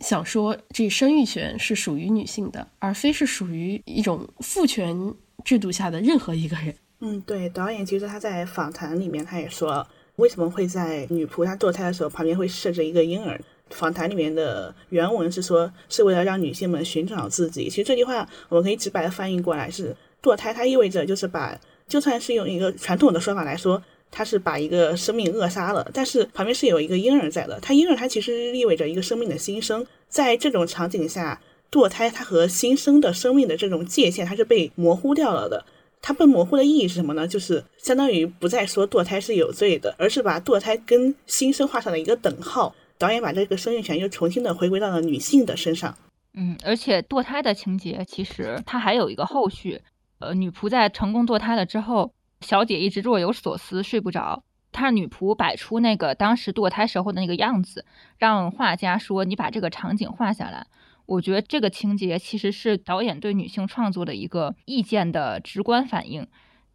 [0.00, 6.74] 想说这生育权是属于女性的，而非是属于一种父权制度下的任何一个人。
[7.00, 9.86] 嗯，对，导演其实他在访谈里面他也说，
[10.16, 13.40] 为什么会在女仆她堕胎的时候旁边会设置一个婴儿？
[13.70, 17.68] 访谈里面的原文是说，是为了让女性们寻找自己。
[17.68, 23.82] 其实这句话我们可以直白的翻译过来是，堕胎它意味着就是把，就算是用一个传统的说法来说。
[24.16, 27.58] 他是把一个生命扼杀了，但是旁边是有一个婴儿在的。
[27.60, 29.84] 他婴儿他其实意味着一个生命的新生。
[30.08, 35.64] 在这种场景下，堕胎它和新生的生命的这种界限，它是被模糊掉了的。
[36.00, 37.26] 它被模糊的意义是什么呢？
[37.26, 42.72] 就是相当于不再说堕胎是有罪的，而是把堕胎跟新生画上了一个等号。
[42.96, 45.92] 导演把这个生育权又重新的回归到了女性的身上。
[46.34, 49.80] 嗯，而且堕胎的情节其实它还有一个后续。
[50.20, 52.12] 呃，女仆在成功堕胎了之后。
[52.44, 54.44] 小姐一直若有所思，睡不着。
[54.70, 57.84] 她让女仆摆出那个当时堕胎时候的那个样子，
[58.18, 60.66] 让画家说：“你把这个场景画下来。”
[61.06, 66.26] 我觉得这个情节其实是导演对女性创作的一个意见的直观反应，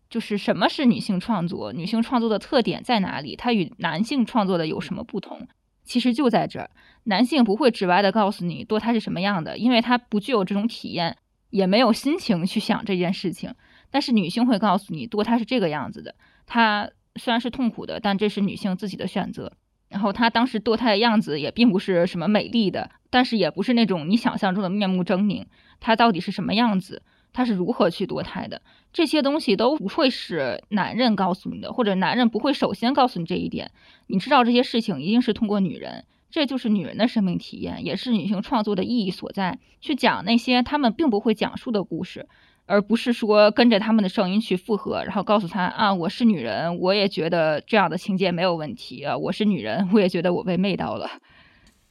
[0.09, 1.73] 就是什么是女性创作？
[1.73, 3.35] 女性创作的特点在哪里？
[3.35, 5.47] 它与男性创作的有什么不同？
[5.83, 6.69] 其实就在这儿，
[7.05, 11.17] 男性不会直白的告诉你堕胎是什么样的，因为他不具有这种体验，
[11.49, 13.55] 也没有心情去想这件事情。
[13.91, 16.15] 但是女性会告诉你，堕胎是这个样子的。
[16.45, 19.53] 她虽然是痛苦的，但这是女性自己的选择。
[19.87, 25.45] 然后她当时堕胎的样子也并不是什么美丽的，但是也不是那种你想象中的面目狰狞。
[25.79, 27.01] 她到底是什么样子？
[27.33, 28.61] 她是如何去堕胎的？
[28.93, 33.71] 这些东西都不会是男人告诉你的，或者男人不会首先告诉你这一点。
[34.07, 39.59] 你知道这些事情一定是通过女人，这就是女人的生命体验，也是女性创作的意义所在。
[39.79, 42.27] 去讲那些他们并不会讲述的故事。
[42.69, 51.09] 而不是说跟着他们的声音去附和，然后告诉他啊，我是女人，我也觉得这样的情节没有问题啊，我是女人，我也觉得我被媚到了。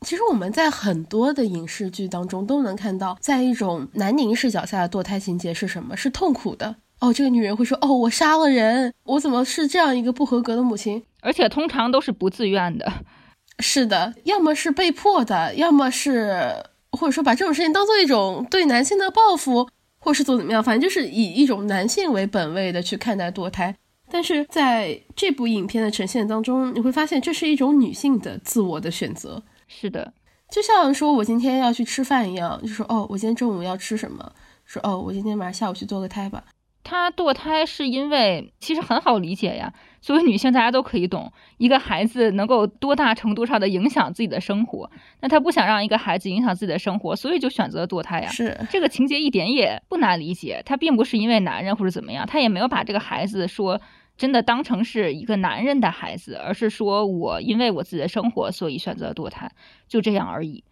[0.02, 5.96] 其实我们在很多的影视剧当中都能看到，在一种男凝视角下的堕胎情节是什么？
[5.96, 7.12] 是痛苦的哦。
[7.12, 11.02] 这个女人会说哦，我杀了人，我怎么是这样一个不合格的母亲？
[11.22, 12.92] 而且通常都是不自愿的。
[13.58, 16.54] 是的，要么是被迫的，要么是
[16.92, 19.68] 或者说把这种事情当做一种对男性的报复。
[19.98, 23.74] 或是做怎么样，反正就是以一种男性为本位的去看待堕胎。
[24.10, 29.42] 但是在这部影片的呈现当中，你会发现这是一种女性的自我的选择。
[29.66, 30.14] 是的，
[30.50, 34.32] 就像说我今天要去吃饭一样，就说哦，我今天中午要吃什么？
[34.64, 36.44] 说哦，我今天晚上下午去堕个胎吧。
[36.82, 44.90] 她堕胎是因为其实很好理解呀，作为女性大家都可以懂，一个孩子能够多大程度上的影响自己的生活，
[45.20, 48.30] 那她不想让一个孩子影响自己的生活，所以就选择堕胎呀。
[48.30, 53.80] 是这个情节一点也不难理解，她并不是因为男人或者怎么样，她也没有把这个孩子说
[54.16, 59.50] 真的当成是一个男人的孩子，而是说我因为我自己的生活，所以选择堕胎，
[59.88, 60.62] 就这样而已。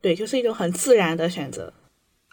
[0.00, 1.72] 对，就是一种很自然的选择。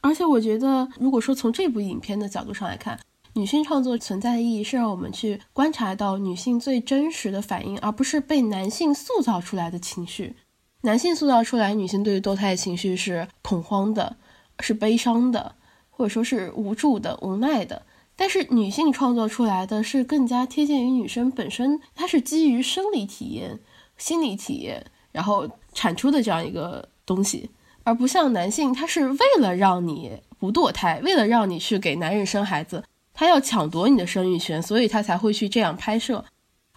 [0.04, 3.00] 而且我觉得，如果说从这部影片的角度上来看。
[3.38, 10.38] 女性创作存在的意义是让我们去观察到女性最真实的反应，而不是被男性塑造出来的情绪。
[10.84, 14.16] 男性塑造出来女性对于堕胎的情绪是恐慌的，
[14.62, 15.56] 是悲伤的，
[15.90, 17.82] 或者说是无助的、无奈的。
[18.16, 23.60] 但是女性创作出来的是更加贴近于女生本身，它是基于生理体验、
[23.98, 27.50] 心理体验，然后产出的这样一个东西，
[27.84, 32.86] 而不像男性，他是为了让你不堕胎，为了让你去给男人生孩子。
[33.16, 36.24] 他要抢夺你的生育权，所以他才会去这样拍摄。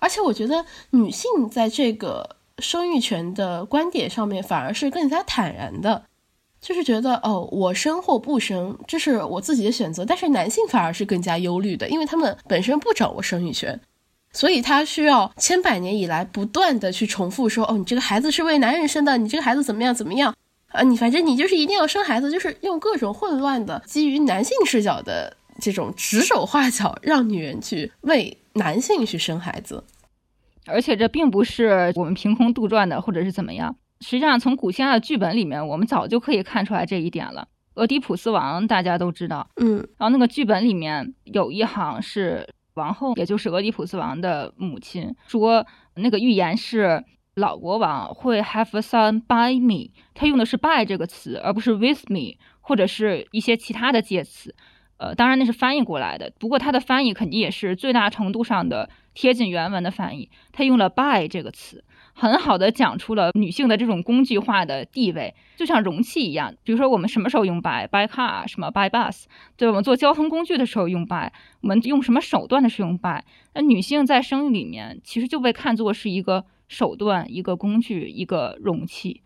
[0.01, 6.05] 而且我觉得女性在这个生育权的观点上面反而是更加坦然的，
[6.61, 10.05] 就是觉得哦，我生或不生这是我自己的选择。
[10.05, 13.81] 但是男性反而是更加忧虑的，因为他们本身不掌握生育权，
[14.33, 20.33] 所以他需要千百年以来不断的去重复说：“哦，你这个孩子是为男人生的，你这个孩子怎么样怎么样
[20.69, 20.83] 啊？
[20.83, 29.85] 你反正你就是一定要生孩子，就是用各种混乱的基于男性视角的。”这种指手画脚，让女人去为男性去生孩子，
[30.67, 33.77] 而且这并不是我们凭空杜撰的，或者是怎么样。
[34.01, 37.49] 实际上，从古希腊的剧本里面，我们早就可以看出来这一点了。
[37.75, 47.05] 俄狄浦斯王大家都知道，嗯，然后那个剧本里面有一行是王后，也就是俄狄浦斯王的母亲说，那个预言是
[47.35, 54.55] 老国王会 have a son by me，他用的是 by 这个词，而不是 with me，或者是一些其他的介词。
[54.99, 60.29] 呃，当然那是翻译过来的，不过它的翻译肯定也是最大程度上的贴近原文的翻译。
[60.53, 66.53] 它用了 by 这个词，很好的讲出了女性的这种工具化的地位，就像容器一样。
[66.65, 69.25] 比如说我们什么时候用 by，by car，什么 by bus，
[69.57, 71.31] 对我们做交通工具的时候用 by，
[71.61, 73.23] 我们用什么手段的时候用 by。
[73.55, 79.23] 那女性在生育里面其实就被看作是一个手段、一个工具、一个容器。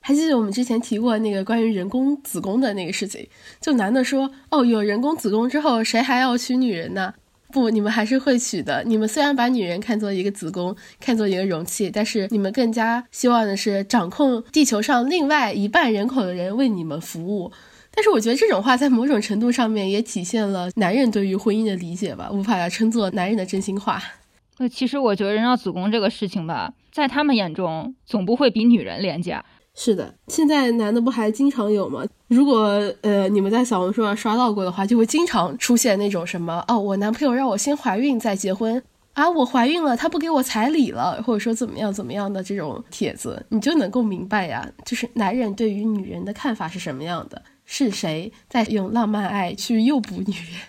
[0.00, 3.28] 还记得我们之前提过那个关于人工子宫的那个事情？
[3.60, 7.12] 就男的说：“哦，有人工子宫之后，谁还要娶女人呢？”
[7.50, 8.84] 不，你们还是会娶的。
[8.84, 17.50] 你们虽然把女人看作一个子宫，看作一个容器，但是你们更加希望的是掌控地球上另外一半人口的人为你们服务。
[17.90, 24.02] 但是我觉得这种话在某种程度上面也体现了男人对于婚姻的理解吧，无法称作男人的真心话。
[24.58, 29.42] 那其实我觉得人造子宫这个事情吧，在他们眼中总不会比女人廉价。
[29.80, 32.04] 是的，现在男的不还经常有吗？
[32.26, 32.62] 如果
[33.02, 50.60] 呃你们在小红书上刷到过的话，就会经常出现那种什么哦，我男朋友让我先怀孕再结婚啊，我怀孕了他不给我彩礼了，或者说怎么样怎么样的这种帖子，你就能够明白呀，就是男人对于女人的看法是什么样的，是谁在用浪漫爱去诱捕女人？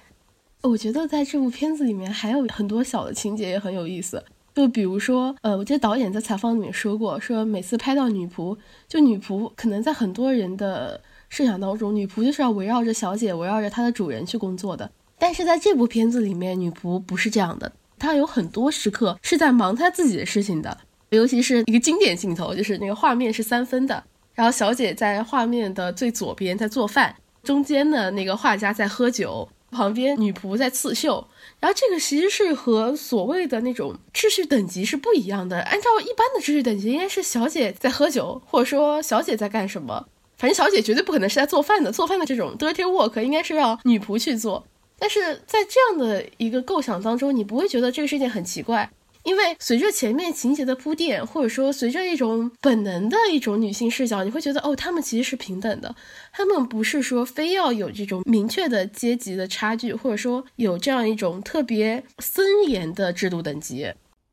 [0.62, 4.24] 我觉得在这部片子里面还有很多小的情节也很有意思。
[4.60, 8.58] 就比如说，呃，我记得导演在采访里面说过，说每次拍到女仆，
[8.90, 11.00] 就女仆可能在很多人的
[11.30, 14.92] 设想当中，女仆就是要围绕着小姐，围绕着她的主人去工作的。
[15.18, 20.78] 但是在这部片子里面，女仆不是这样的，她有很多时刻是在忙她自己的事情的。
[21.12, 24.04] 尤其是一个经典镜头，就是那个画面是三分的，
[24.34, 29.48] 然后小姐在画面的最左边在做饭，中间的那个画家在喝酒。
[29.72, 31.28] 旁边女仆在刺绣，
[31.60, 35.62] 然后这个其实是和所谓的那种秩序等级是不一样的。
[35.62, 40.08] 按照一般的秩序等级，应该是小姐在喝酒，或者说小姐在干什么。
[40.38, 44.66] 反正小姐绝对不可能是在做饭的，做饭的这种 dirty work 应该是让女仆去做。
[44.98, 48.90] 但是在这样的一个构想当中，你不会觉得这个是一件很奇怪。
[49.24, 55.94] 因为随着前面情节的铺垫，或者说随着一种本能的一种女性视角，你会觉得哦，她们其实是平等的，
[56.32, 63.92] 她们不是说非要有这种明确的阶级的差距，或者说有这样一种特别森严的制度等级。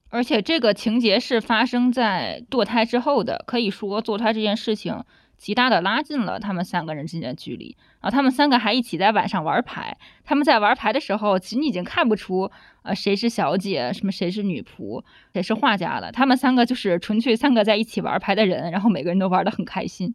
[0.08, 5.02] 而且这个情节是发生在堕胎之后的，可以说堕胎这件事情。
[5.36, 9.96] 极大的拉近了他们三个人之间的距离，然后他们三个还一起在晚上玩牌。
[10.24, 12.50] 他们在玩牌的时候，其实你已经看不出，
[12.82, 15.02] 呃，谁是小姐，什么谁是女仆，
[15.34, 16.10] 谁是画家了。
[16.10, 20.14] 他们三个就是纯粹三个在一起玩牌的人，然后每个人都玩得很开心。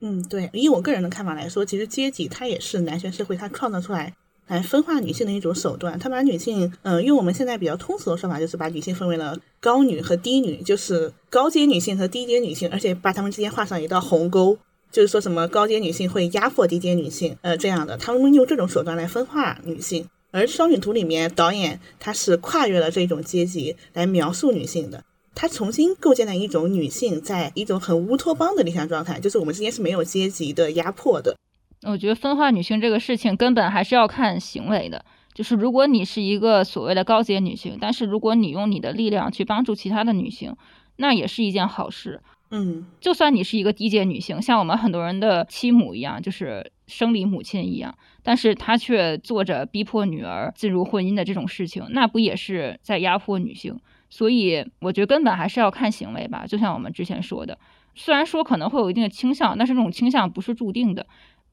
[0.00, 4.12] 嗯，对，以我个人的看法来说，其实阶级它也是男权社会它创造出来
[4.48, 5.96] 来分化女性的一种手段。
[5.98, 14.58] 他把女性，嗯，用我们现在比较通俗的说法，就是把女性分为了高女和低女，就是高阶女性和低阶女性，而且把她们之间画上一道鸿沟。
[14.90, 20.08] 就是说什么高阶女性会压迫低阶女性，呃，这样的，他们用这种手段来分化女性。
[20.30, 31.36] 而《双女图》里面，导演他是跨越了这种阶级来描述女性的，他重新构建了一种女性在一种很乌托邦的理想状态，就是我们之间是没有阶级的压迫的。
[31.82, 40.56] 我觉得分化女性这个事情根本还是要看行为的，就是如果你是一个所谓的高阶女性，但是如果你用你的力量去帮助其他的女性，
[40.96, 42.20] 那也是一件好事。
[42.50, 53.78] 嗯，就算你是一个低阶女性，像我们很多人的妻母一样，就是生理母亲一样，但是她却做着逼迫女儿进入婚姻的这种事情，那不也是在压迫女性？
[54.08, 56.46] 所以我觉得根本还是要看行为吧。
[56.48, 57.58] 就像我们之前说的，
[57.94, 61.06] 虽然说可能会有一定的倾向，但是这种倾向不是注定的，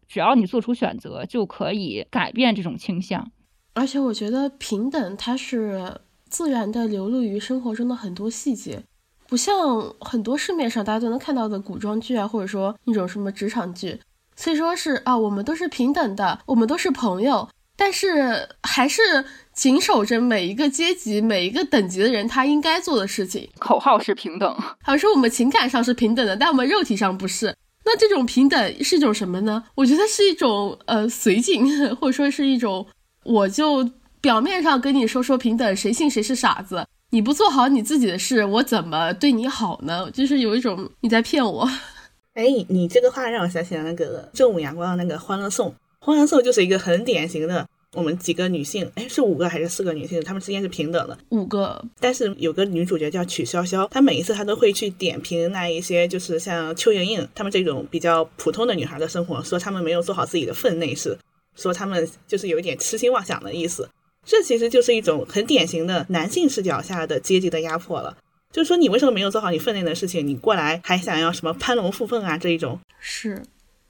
[0.07, 3.31] 只要你做出选择，就可以改变这种倾向。
[3.73, 5.99] 而且我觉得平等，它是
[6.29, 8.83] 自然的流露于生活中的很多细节。
[9.27, 13.99] 不像很多市面上大家都能看到的古装剧啊，或者说那种什么职场剧，
[14.35, 19.01] 所以说是啊，我们都是平等的，我们都是朋友，但是还是
[19.51, 23.49] 谨守着每一个阶级、每一个等级的人他应该做的事情。
[23.57, 24.53] 口号是平等，
[24.83, 27.55] 好像说我们情感上是平等的，但我们肉体上不是。
[27.85, 29.63] 那这种平等是一种什么呢？
[29.75, 32.85] 我觉得是一种呃随性，或者说是一种，
[33.23, 33.87] 我就
[34.19, 36.85] 表面上跟你说说平等，谁信谁是傻子。
[37.11, 40.09] 你不做好你自己的事，我怎么对你好呢？
[40.11, 41.69] 就是有一种你在骗我。
[42.33, 45.69] 哎，你这个话让我想起了那个正午阳光的那个《欢乐颂》。
[45.99, 50.23] 《欢乐颂》就是一个很典型的，我们几个女性，哎，是五个还是四个女性？
[50.23, 51.17] 她们之间是平等的。
[51.29, 51.83] 五个。
[51.99, 61.17] 但是有个女主角叫曲筱绡，她每一次她都会去点评那一些，就是像邱莹莹她们这种比较普通的女孩的生活，说她们没有做好自己的分内事，
[61.55, 63.89] 说她们就是有一点痴心妄想的意思。
[64.25, 68.17] 这其实就是一种很典型的男性视角下的阶级的压迫了。
[68.51, 72.37] 就是说，你为什么没有做好你分内的事情，你过来还想要什么攀龙附凤啊？
[72.37, 73.43] 这一种是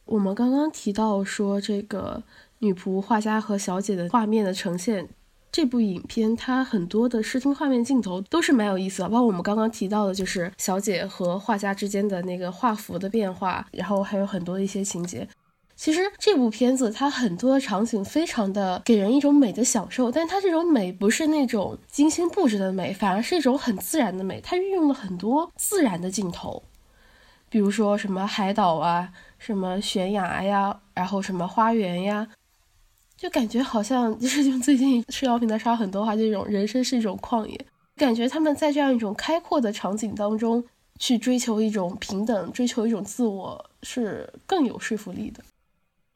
[0.05, 2.21] 我们刚刚提到说这个
[2.65, 5.07] 女仆、画家和小姐的画面的呈现。
[5.51, 15.25] 这部影片它很多的视听画面镜头都是蛮有意思的，包括我们刚刚提到的，就是小姐和画家之间的那个画幅的变化，然后还有很多的一些情节。
[15.77, 24.41] 其实这部片子它很多的场景非常的给人一种美的享受，但它这种美不是那种精心布置的美，反而是一种很自然的美。
[24.41, 26.63] 它运用了很多自然的镜头，
[27.49, 32.27] 比如说什么海岛啊，什么悬崖呀，然后什么花园呀，
[33.25, 37.59] 就感觉好像就是用最近社交平台刷很多话，这种人生是一种旷野，
[37.95, 40.63] 感觉他们在这样一种开阔的场景当中
[40.99, 45.43] 去追求一种平等，追求一种自我，是更有说服力的。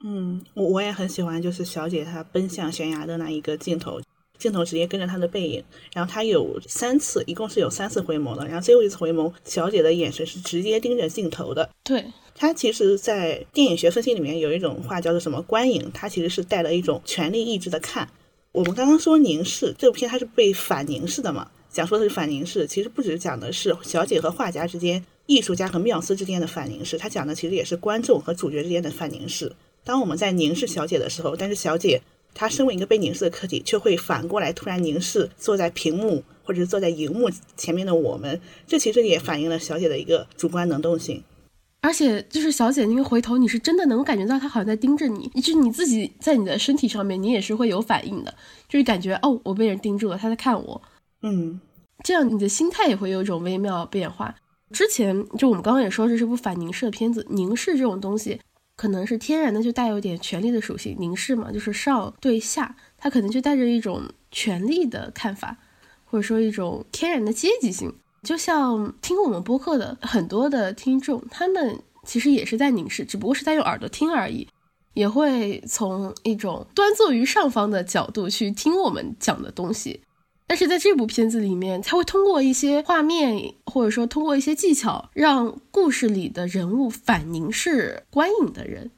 [0.05, 3.99] 嗯，我我也很喜欢，就是小姐她奔向悬崖的那一个镜头，
[4.38, 5.64] 镜头直接跟着她的背影，
[5.95, 11.68] 然后她有三次，一共是有三次回眸的，然后最后一次回眸，小姐的眼神是直接盯着镜头的。
[11.84, 12.05] 对，
[12.42, 18.10] 它其实，在电影学分析里面有一种话叫做什么观影，它其实是带了一种权力意志的看。
[18.54, 21.52] 我们刚刚说凝视这部片，它是被反凝视的嘛？
[21.70, 29.52] 讲说的是反凝视，其实不只是讲的是小姐和画家之间，艺术家和缪斯之间的反凝视，它讲的其实也是观众和主角之间的反凝视。
[29.84, 32.02] 当我们在凝视小姐的时候，但是小姐
[32.34, 41.22] 她身为一个被凝视的客体，却会反过来突然凝视坐在屏幕或者是坐在荧幕前面的我们，这其实也反映了小姐的一个主观能动性。
[41.82, 48.34] 而且就是小姐那个回头，你是真的能感觉到她好像在盯着你，就是你自己在你的身体上面，你也是会有反应的，
[48.68, 50.82] 就是感觉哦，我被人盯住了，她在看我，
[51.22, 51.60] 嗯，
[52.04, 54.36] 这样你的心态也会有一种微妙变化。
[54.72, 58.40] 之前就我们刚刚也说这是部反凝视的片子，凝视这种东西。
[58.76, 65.58] 可能是天然的就带有点权力的属性，凝视嘛，就是上对下，它可能就带着一种权力的看法，
[66.06, 67.94] 或者说一种天然的阶级性。
[68.24, 74.48] 就像听我们播客的很多的听众，他们其实也是在凝视，只不过是在用耳朵听而已，
[74.94, 80.02] 也会从一种端坐于上方的角度去听我们讲的东西。
[80.48, 88.90] 但是在这部片子里面，他会通过一些画面，或者说通过一些技巧，让故事里的人物反凝视观影的人。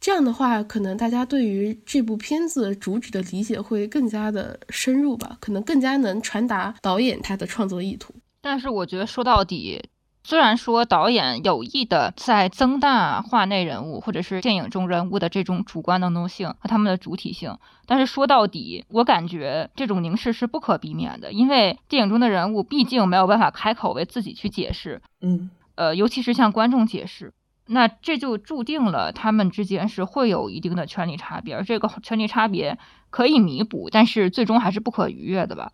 [0.00, 8.14] 这样的话，可能大家对于这部片子主旨的理解会更加的深入吧，可能更加能传达导演他的创作意图。
[8.40, 9.90] 但是我觉得说到底。
[10.22, 27.32] 虽然说导演有意的在增大画内人物或者是电影中人物的这种主观能动性和他们的主体性，但是说到底，我感觉这种凝视是不可避免的，因为电影中的人物毕竟没有办法开口为自己去解释，嗯，呃，尤其是向观众解释，
[27.66, 32.78] 那这就注定了他们之间是会有一定的权利差别，而这个权利差别
[33.08, 35.72] 可以弥补，但是最终还是不可逾越的吧？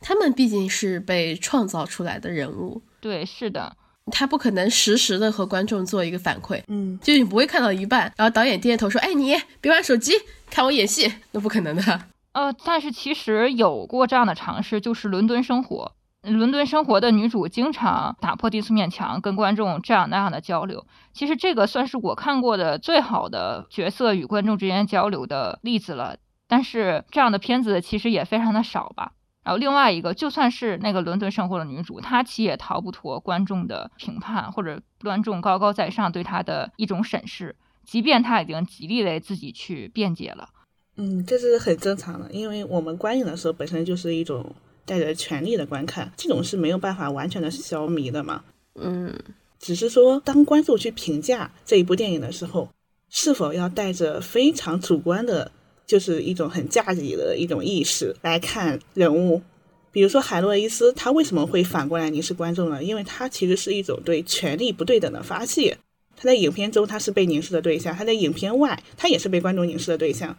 [0.00, 3.76] 他们毕竟是被创造出来的人物，对，是的。
[4.12, 10.14] 他不可能实时的和观众做一个反馈，嗯，就你不会看到一半，然后导演低着头说：“哎，你别玩手机，
[10.50, 12.02] 看我演戏。”那不可能的。
[12.32, 15.92] 呃，但是其实有过这样的尝试，就是《伦敦生活》。
[16.36, 20.84] 《伦敦生活》的女主经常打破第四面墙，跟观众这样那样的交流。
[21.12, 26.16] 其实这个算是我看过的最好的角色与观众之间交流的例子了。
[26.48, 29.12] 但是这样的片子其实也非常的少吧。
[29.42, 37.56] 然后另外一个，就算是那个伦敦生活的女主，她其实也逃不脱观众的评判，或者观众高高在上对她的一种审视。
[37.84, 40.50] 即便她已经极力为自己去辩解了。
[40.96, 48.44] 嗯，这是很正常的，因为我们观影的时候本身就是一种带着权力的观看，这种是没有办法完全的消弭的嘛。
[48.74, 49.18] 嗯，
[49.58, 52.68] 只是说当观众去评价这一部电影的时候，
[53.08, 55.50] 是否要带着非常主观的，
[55.90, 59.42] 就是一种很价值的一种意识来看人物。
[59.90, 62.80] 比如说海洛伊斯，他为什么会反过来凝视观众呢？
[62.80, 65.76] 因为他其实是一种对权力不对等的发泄。
[66.16, 70.36] 他在影片中他是被凝视的对象，他在影片外他也是被观众凝视的对象。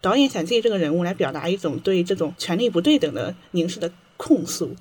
[0.00, 4.74] 导演想借这个人物来表达一种对这种权力不对等的凝视的控诉。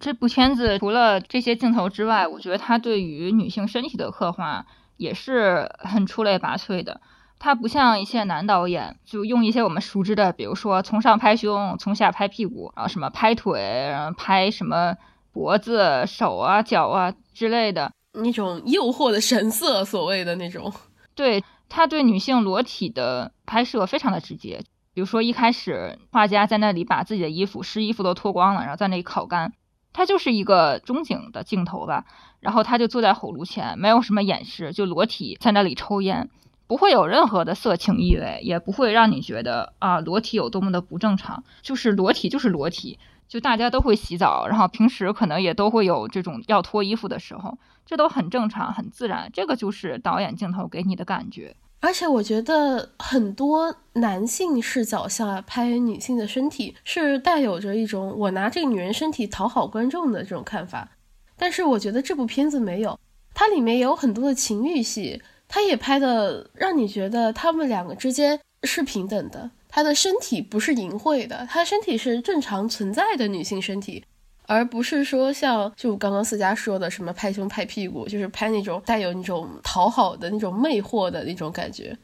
[0.00, 4.66] 这部片子除了这些镜头之外，我觉得他对于女性身体的刻画
[4.96, 7.00] 也是很出类拔萃的。
[7.38, 13.60] 它不像一些男导演，就用一些我们熟知的，比如说从上拍胸，从下拍屁股，然后什么拍腿，
[13.90, 14.96] 然后拍什么
[15.32, 20.72] 脖子、手啊、脚啊之类的那种诱惑的神色，所谓的那种。
[21.14, 21.44] 对。
[21.70, 24.64] 他对女性裸体的拍摄非常的直接，
[24.94, 29.52] 比如说一开始画家在那里把自己的衣服湿衣服都脱光了，然后在那里烤干，
[29.92, 32.06] 他就是一个中景的镜头吧，
[32.40, 36.30] 然后他就坐在火炉前，没有什么掩饰，就裸体在那里抽烟，
[36.68, 47.58] 不会有任何的色情意味，也不会让你觉得啊裸体有多么的不正常，就是裸体就是裸体，就大家都会洗澡，然后平时可能也都会有这种要脱衣服的时候。
[47.86, 51.56] 这都很正常，很自然，这个就是导演镜头给你的感觉。
[51.80, 60.90] 而且我觉得很多男性视角下拍女性的身体，是带有着一种我拿这个女人身体讨好观众的这种看法。
[61.38, 63.00] 但是我觉得这部片子没有，
[63.32, 69.50] 它里面也有很多的情欲戏，它也拍的让你觉得他们两个之间是平等的。
[69.68, 74.04] 她的身体不是淫秽的，她身体是正常存在的女性身体。
[74.46, 81.94] 而不是说像就刚刚思佳说的什么拍胸拍屁股，就是拍那种带有那种讨好的那种魅惑的那种感觉，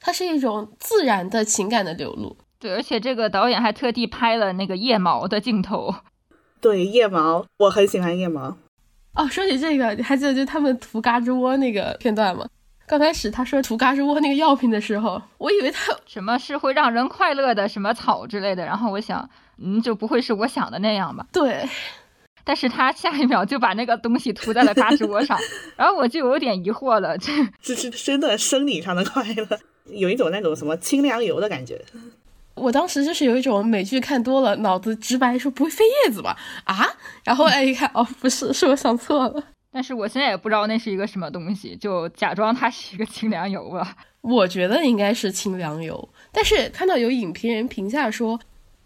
[0.00, 2.36] 它是一种自然的情感的流露。
[2.58, 5.94] 对，而且这个导演还特地拍了那个腋毛的镜头。
[6.60, 8.56] 对，腋毛，我很喜欢腋毛。
[9.14, 12.48] 哦，说起这个，你还记得就他们涂嘎吱窝那个片段吗？
[12.92, 19.26] 刚开始他说涂嘎吱窝那个药品的时候，我以为他什么是会让人快乐的什么草之类的，然后我想。
[19.64, 21.24] 嗯，就不会是我想的那样吧？
[21.32, 21.66] 对，
[22.44, 25.38] 但是他下一秒就把那个东西涂在了嘎吱窝上，
[25.76, 27.32] 然后我就有点疑惑了，这
[27.62, 29.46] 这是真的生理上的快乐，
[29.86, 31.80] 有一种那种什么清凉油的感觉。
[32.54, 36.36] 我当时就是有一种美剧看多了，脑子直白说不会飞叶子吧？
[36.64, 36.86] 啊，
[37.24, 39.42] 然后来一看，哦，不是，是我想错了。
[39.72, 43.96] 但是我现在也不知道那是一个什么东西，就假装它是一个清凉油吧。
[44.20, 48.38] 我觉得应该是清凉油，但是看到有影评人评价说。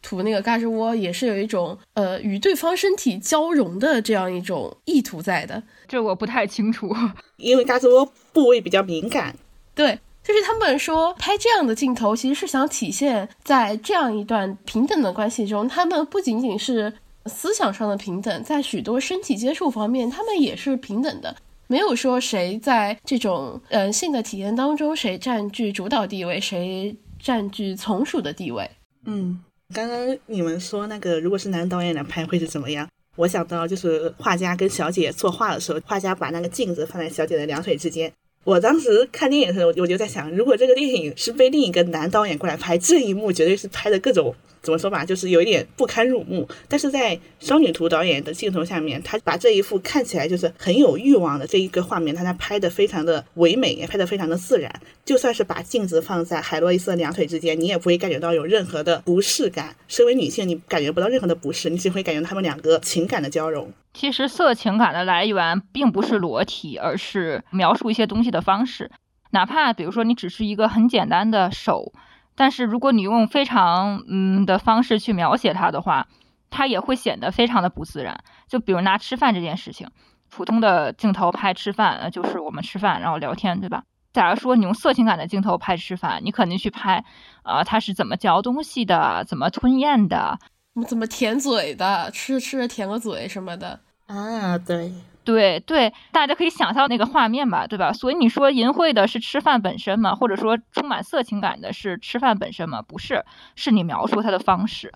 [0.02, 6.94] 涂那个嘎吱窝也是有一种呃与对方身体交融的这样一种意图在的，这我不太清楚，
[7.38, 9.34] 因为嘎吱窝部位比较敏感。
[9.74, 16.92] 对，就是他们说拍这样的镜头，其实是想体现在这样一段平等的关系中，他们不仅仅是
[17.28, 28.70] 思想上的平等，在许多身体接触方面，他们也是平等的，没有说谁在这种呃性的体验当中谁占据主导地位，谁占据从属的地位。
[29.04, 29.40] 嗯。
[29.74, 32.88] 刚刚你们说那个，如果是男导演来拍会是怎么样？
[33.16, 38.12] 我想到就是画家跟小姐作画的时候，画家把那个镜子放在小姐的两腿之间。
[38.44, 44.32] 我当时看电影的时候，我就在想，如果这个电影是被另一个男导演过来拍，这一幕绝对是拍的各种。
[44.66, 46.48] 怎么说吧，就是有一点不堪入目。
[46.68, 54.68] 但是在双女图导演的镜头下面，他把这一幅看起来就是很有欲望的这一个画面，他他拍的非常的唯美，也拍的非常的自然。
[55.04, 59.76] 就算是把镜子放在海洛伊斯的两腿之间，你也不会感觉到有任何的不适感。
[59.86, 63.72] 身为女性，你感觉不到任何的不适，你只会感觉他们两个情感的交融。
[63.94, 68.90] 其实色情感的来源并不是裸体，而是描述一些东西的方式。
[69.30, 71.92] 哪怕比如说你只是一个很简单的手。
[72.36, 76.06] 但是如果你用非常嗯的方式去描写它的话，
[76.50, 78.22] 它也会显得非常的不自然。
[78.46, 79.88] 就比如拿吃饭这件事情，
[80.30, 83.82] 普通的镜头拍吃饭，呃，就是我们吃饭然后聊天，对吧？
[84.12, 87.04] 假如说你用色情感的镜头拍吃饭，你肯定去拍，
[87.42, 90.38] 啊，他是怎么嚼东西的，怎么吞咽的，
[90.86, 94.92] 怎么舔嘴的，吃着吃着舔个嘴什么的啊，对。
[95.26, 97.92] 对对，大家可以想象那个画面吧，对吧？
[97.92, 100.14] 所以你说淫秽的是吃饭本身吗？
[100.14, 102.80] 或者说充满色情感的是吃饭本身吗？
[102.80, 103.24] 不是，
[103.56, 104.94] 是你描述它的方式，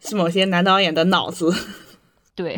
[0.00, 1.52] 是某些男导演的脑子。
[2.36, 2.56] 对，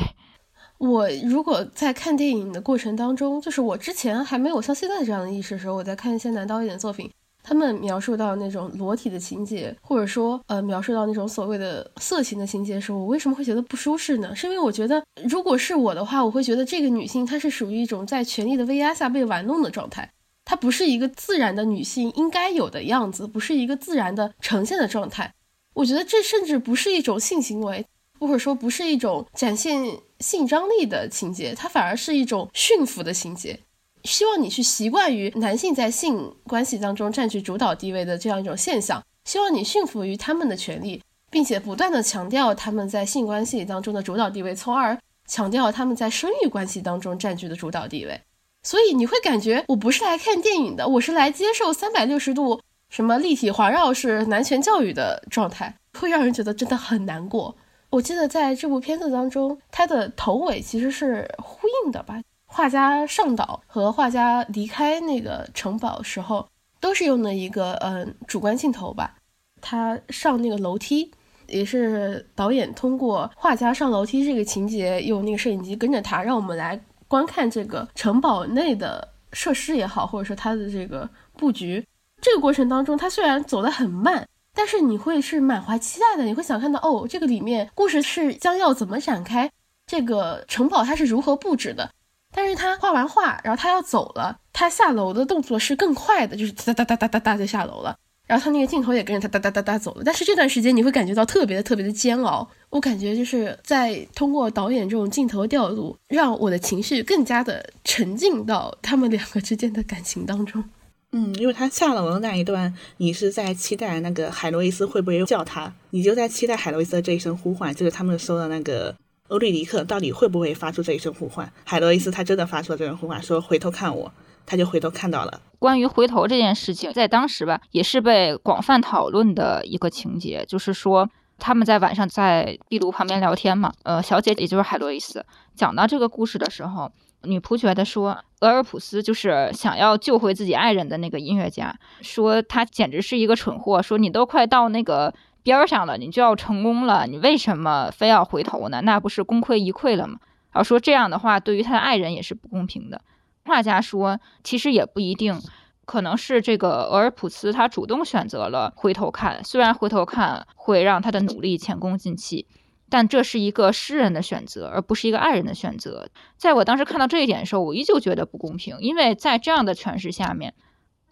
[0.76, 7.10] 我如果在看电影的过程当中，就是我之前还没有像现在这样的意识的时候，我在看一些男导演的作品。
[7.48, 14.34] 他们描述到那种裸体的情节，或者说呃描述到那种所谓的色情的情节的时候，我为什么会觉得不舒适呢？
[14.34, 20.10] 是因为我觉得，如果是我的话，我会觉得这个女性她是属于一种在权力的威压下被玩弄的状态。
[20.44, 25.32] 它不是一个自然的女性应该有的样子，不是一个自然的呈现的状态。
[25.74, 27.86] 我觉得这甚至不是一种性行为，
[28.18, 29.80] 或者说不是一种展现
[30.18, 33.60] 性张力的情节，它反而是一种驯服的情节。
[34.06, 44.96] 希望你去习惯于男性在性关系当中占据主导地位的这样一种现象，希望你驯服于他们的权利，并且不断的强调他们在性关系当中的主导地位，从而
[45.26, 48.20] 强调他们在生育关系当中占据的主导地位。
[48.62, 57.56] 所以你会感觉我不是来看电影的，我是来接受三百六十度什么立体环绕式男权教育的状态，会让人觉得真的很难过。
[57.90, 62.20] 我记得在这部片子当中，它的头尾其实是呼应的吧？
[62.56, 66.48] 画家上岛和画家离开那个城堡时候，
[66.80, 69.14] 都是用的一个嗯主观镜头吧。
[69.60, 71.12] 他上那个楼梯，
[71.48, 76.80] 也是导演通过画家上楼梯这个情节，用那个摄影机跟着他，让我们来。
[77.08, 81.86] 观看这个城堡内的设施也好，或者说它的这个布局，
[82.22, 86.24] 这个过程当中，它虽然走得很慢，但是你会是满怀期待的。
[86.24, 89.48] 你会想看到，哦，这个里面故事是将要怎么展开，
[89.86, 91.90] 这个城堡它是如何布置的。
[92.32, 97.96] 但是他画完画，然后他要走了，他下楼的动作是更快的，就是哒哒哒哒哒哒就下楼了。
[98.26, 102.48] 然后他那个镜头也跟着他哒哒哒哒走了，但是这段时间你会感觉到特别的特别的煎熬。
[102.70, 110.64] 我感觉就是在通过导演这种镜头调度，让我的情绪更加的沉浸到他们两个之间的感情当中。
[111.12, 118.92] 嗯，因为他下楼的那一段，你是在期待那个海洛伊斯会不会叫他，你就在期待海洛伊斯的这一声呼唤，就是他们说的那个
[119.28, 121.52] 欧律狄克到底会不会发出这一声呼唤。
[121.64, 124.12] 海洛伊斯他真的发出了这声呼唤，说回头看我。
[124.48, 136.88] 他就回头看到了关于回头这件事情，在当时吧，也是被广泛讨论的一个情节，就是说他们在晚上在壁炉旁边聊天嘛，呃，小姐也就是海洛伊斯讲到这个故事的时候，
[137.22, 145.12] 女仆觉得说俄尔普斯就是想要救回自己爱人的那个音乐家，说他简直是一个蠢货，说你都快到那个
[145.52, 148.80] 边上了，你就要成功了，你为什么非要回头呢？
[148.82, 150.18] 那不是功亏一篑了吗？
[150.52, 153.00] 然后说这样的话对于他的爱人也是不公平的。
[153.44, 155.40] 画家说，其实也不一定，
[155.84, 162.46] 可能是这个俄尔普斯他主动选择了回头看，虽然回头看会让他的努力前功尽弃，
[162.88, 166.08] 但这是一个诗人的选择，而不是一个爱人的选择。
[166.36, 170.54] 在我当时看到这一点的时候，我依旧觉得不公平，因为在这样的诠释下面，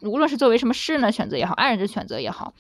[0.02, 2.54] 无论是作为什么诗人的选择也好，爱人的选择也好，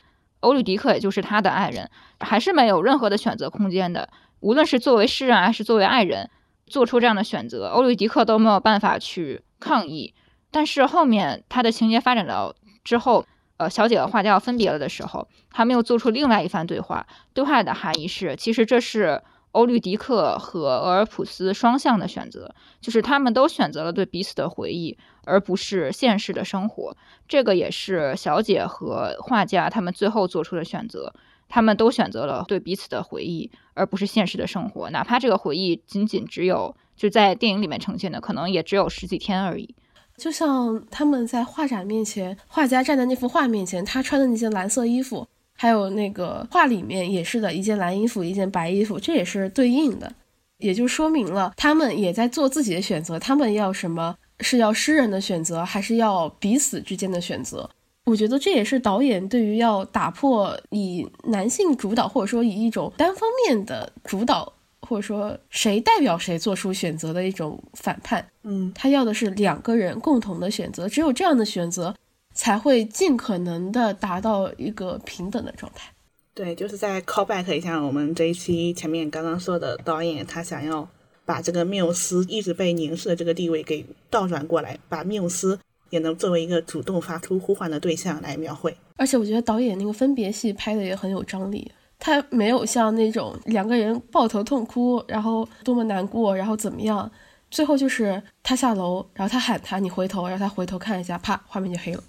[0.44, 1.90] 欧律狄克也就是他的爱人，
[2.20, 4.08] 还是没有任何的选择空间的。
[4.40, 6.30] 无论是作为诗人还是作为爱人，
[6.66, 9.42] 做出这样的选择，欧律狄克都没有办法去。
[9.60, 10.12] 抗议，
[10.50, 13.24] 但是后面他的情节发展到之后，
[13.56, 17.06] 呃，小姐和画家要分别了的时候，他们又做出另外一番对话。
[17.32, 19.22] 对话的含义是，其实这是
[19.54, 26.96] 欧律狄克和俄尔普斯双向的选择，就是他们都选择了对彼此的回忆，而不是现实的生活。
[27.28, 31.12] 这个也是小姐和画家他们最后做出的选择，
[31.48, 36.74] 他们都选择了对彼此的回忆，而不是现实的生活，哪怕这个回忆仅仅只有。
[36.96, 39.74] 就在电影里面呈现的，可能也只有十几天而已。
[40.16, 45.26] 就像他们在画展面前，画家站在那幅画面前，他穿的那件蓝色衣服，
[45.64, 50.12] 还有那个画里面也是的一件蓝衣服，一件白衣服，这也是对应的，
[50.58, 53.18] 也就说明了他们也在做自己的选择。
[53.18, 54.14] 他们要什么？
[54.40, 57.70] 是要诗人的选择，还是要彼此之间的选择？
[58.04, 64.52] 我觉得这也是导演对于要打破以男性主导，或者说以一种单方面的主导。
[64.86, 71.94] 或者说谁代表谁做出选择的一种反叛，嗯，他要的是两个人共同的选择，只有这样的选择
[72.34, 75.90] 才会尽可能的达到一个平等的状态。
[76.34, 80.88] 对，就是在 callback 一下我们这一期前面刚刚说的导演，他想要
[81.24, 85.58] 把这个缪斯一直被凝视的这个地位给倒转过来，把缪斯
[85.90, 88.76] 也能作为一个主动发出呼唤的对象来描绘。
[88.96, 91.70] 而且我觉得导演那个分别戏拍的也很有张力。
[92.00, 97.10] 他没有像那种两个人抱头痛哭，然后多么难过，然后怎么样，
[97.50, 102.02] 最后就是他下楼，然后他喊他，你回头，然后他回头看一下，啪，画面就黑了。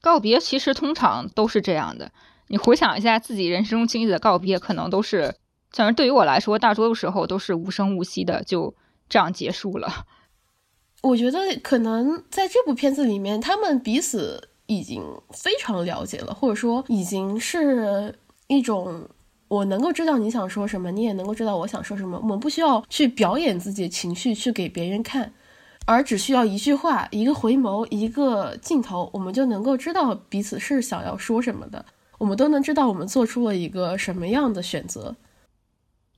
[0.00, 2.10] 告别其实通常都是这样的，
[2.48, 5.34] 你回想一下自己人生中经历的告别，可能都是，
[5.72, 8.74] 反正对于我来说，大多数时候都是无声无息的，就
[9.08, 10.06] 这样结束了。
[11.02, 18.14] 我觉得可能在这部片子里面，他们彼此已经非常了解了，或者说已经是。
[18.52, 19.08] 一种，
[19.46, 22.18] 我能够知道你想说什么，你也能够知道我想说什么。
[22.18, 25.32] 我们不需要去表演自己的情绪去给别人看，
[25.90, 31.84] 而只需要一句话、一个回眸、一个镜头，我们就能够知道彼此是想要说什么的。
[32.16, 35.16] 我们都能知道我们做出了一个什么样的选择。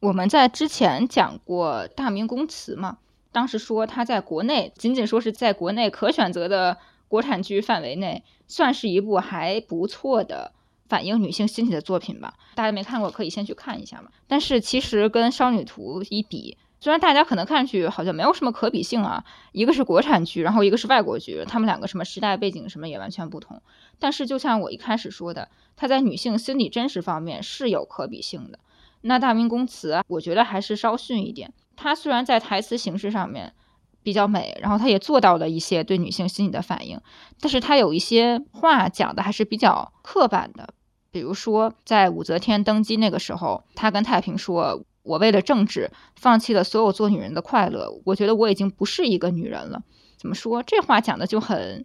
[0.01, 2.99] 我们在之前讲过大明宫词嘛，
[3.33, 6.77] 当时说它在国内仅仅说是在国内可选择的。
[7.09, 10.53] 国产剧范围内，算是一部还不错的
[10.89, 12.33] 反映女性心理的作品吧。
[12.55, 14.09] 大家没看过可以先去看一下嘛。
[14.27, 23.63] 但是其实跟《少女图》一比，虽然大家可能看上去好像没有什么可比性啊，一个是国产剧，然后一个是外国剧，他们两个什么时代背景什么也完全不同。
[24.01, 28.59] 但是就像我一开始说的，它在女性心理真实方面是有可比性的。
[29.03, 31.53] 那《大明宫词》我觉得还是稍逊一点。
[31.77, 33.53] 它虽然在台词形式上面
[34.03, 37.01] 比较美，然后它也做到了一些对女性心理的反应，
[37.41, 40.75] 但是它有一些话讲的还是比较刻板的。
[41.13, 48.01] 比如说，在武则天登基那个时候，她跟太平说：“我为了政治，放弃了所有做女人的快乐。
[48.05, 49.83] 我觉得我已经不是一个女人了。”
[50.19, 50.63] 怎么说？
[50.63, 51.85] 这话讲的就很……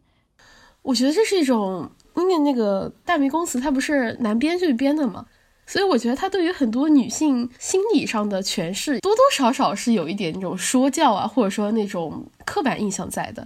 [0.83, 5.25] 我觉得这是一种，因为那个《大明宫词》它不是男编剧编的嘛？
[5.65, 13.45] 所以我觉得他对于很多女性心理上的诠释，多多少少是有一点那种说教啊，或者说那种刻板印象在的。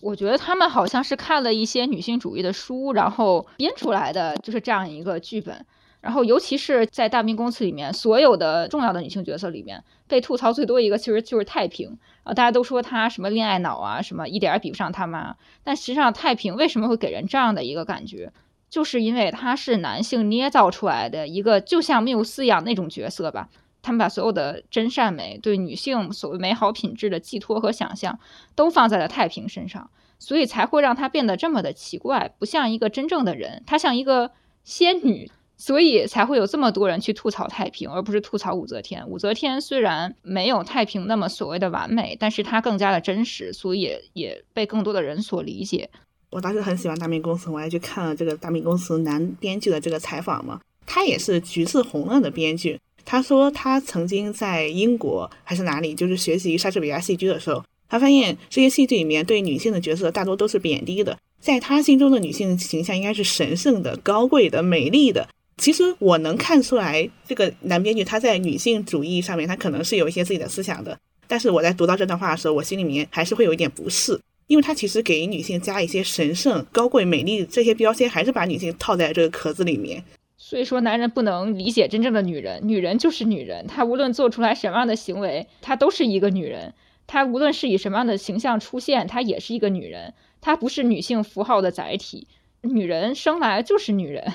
[0.00, 5.64] 我觉得他们好像是看了一些女性主义的书，然后编出来的就是这样一个剧本。
[6.02, 15.36] 然后尤其是在《大明宫词》里面，所有的重要的女性角色里面，被吐槽最多一个其实就是太平啊，大家都说她什么恋爱脑啊，什么一点儿比不上他妈。
[15.64, 18.32] 但实际上，太平为什么会给人这样的一个感觉？
[18.68, 23.48] 就是因为她是男性捏造出来的一个就像缪斯一样那种角色吧，
[23.80, 28.18] 他们把所有的真善美对女性所谓美好品质的寄托和想象
[28.56, 34.32] 都放在了太平身上，所以才会让她变得这么的奇怪，不像一个真正的人，她像一个
[34.64, 35.30] 仙女，
[35.64, 39.08] 所以才会有这么多人去吐槽太平，而不是吐槽武则天。
[39.08, 45.88] 武则天虽然没有太平那么所谓的完美，但是她更加的真实，所以也被更多的人所理解。
[46.30, 50.60] 我当时很喜欢《大明宫词》，我还去看了这个《大明宫词》男编剧的这个采访嘛。
[50.84, 52.80] 他也是橘子红了的编剧。
[53.04, 61.16] 他说他曾经在英国还是哪里，就是学习莎士比亚戏剧的时候，他发现这些戏剧里面对女性的角色大多都是贬低的。
[61.38, 65.28] 在他心中的女性形象应该是神圣的、高贵的、美丽的。
[65.62, 70.98] 其实我能看出来，这个男编剧他在女性主义上面，他可能是有一些自己的思想的。
[71.28, 74.20] 但是我在读到这段话的时候，我心里面还是会有一点不适。
[74.48, 80.02] 因为他其实给女性加一些神圣、高贵、美丽这些标签，还是把女性套在这个壳子里面。
[80.36, 86.74] 所以说，男人不能理解真正的女人，女人就是女人，她无论做出来什么样的行为，她都是一个女人。
[87.06, 90.12] 她无论是以什么样的形象出现，她也是一个女人。
[90.40, 92.26] 她不是女性符号的载体，
[92.62, 94.32] 女人生来就是女人。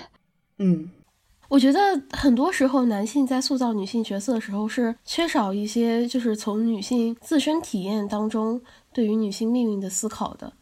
[0.57, 0.89] 嗯，
[1.49, 1.79] 我觉得
[2.11, 8.61] 很多时候，男性在塑造女性角色的时候，是缺少一些，就是从女性自身体验当中。
[8.93, 10.53] 对于女性命运的思考的，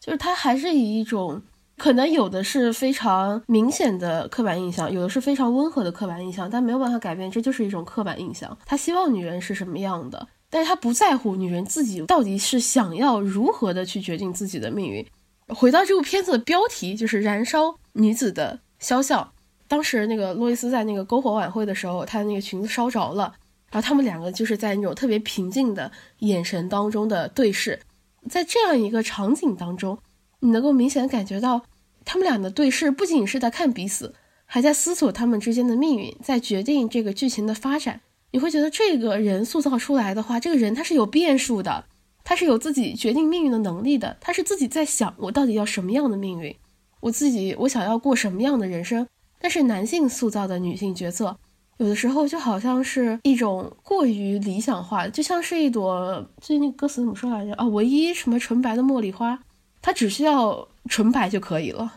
[0.00, 1.40] 就是他还是以一种
[1.78, 8.58] 可能有的是非常明显的刻板印象，有的是非常温和的刻板印象，但没有办法改变，这就是一种刻板印象。
[8.66, 15.06] 他希望女人是什么样的，但是他不在乎女人自己到底是想要如何的去决定自己的命运。
[15.46, 19.30] 回到这部片子的标题，就是燃烧女子的肖像。
[19.68, 23.34] 当时那个洛伊斯在那个篝火晚会的时候，她的那个裙子烧着了。
[23.70, 25.90] 然后他们两个就是在那种特别平静的
[26.20, 27.80] 眼神当中的对视，
[28.28, 29.98] 在这样一个场景当中，
[30.38, 31.62] 你能够明显感觉到
[32.04, 34.14] 他们俩的对视不仅是在看彼此，
[34.46, 38.00] 还在思索他们之间的命运，在决定这个剧情的发展。
[38.30, 41.86] 你会觉得这个人塑造出来的话，这个人他是有变数的，
[42.22, 46.54] 他是有自己决定命运的能力的，他是自己在想我到底要什么样的命运，
[47.00, 49.08] 我自己我想要过什么样的人生。
[49.44, 51.36] 但是男性塑造的女性角色。
[51.76, 57.66] 有的时候就好像是一种过于理想化，就像是一朵，最近歌词怎么说来着啊？
[57.66, 59.38] 唯一什么纯白的茉莉花，
[59.82, 61.92] 它只需要纯白就可以了，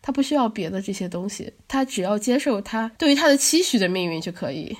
[0.00, 4.74] 它不需要别的这些东西，它只要接受它对于它的期许的命运就可以。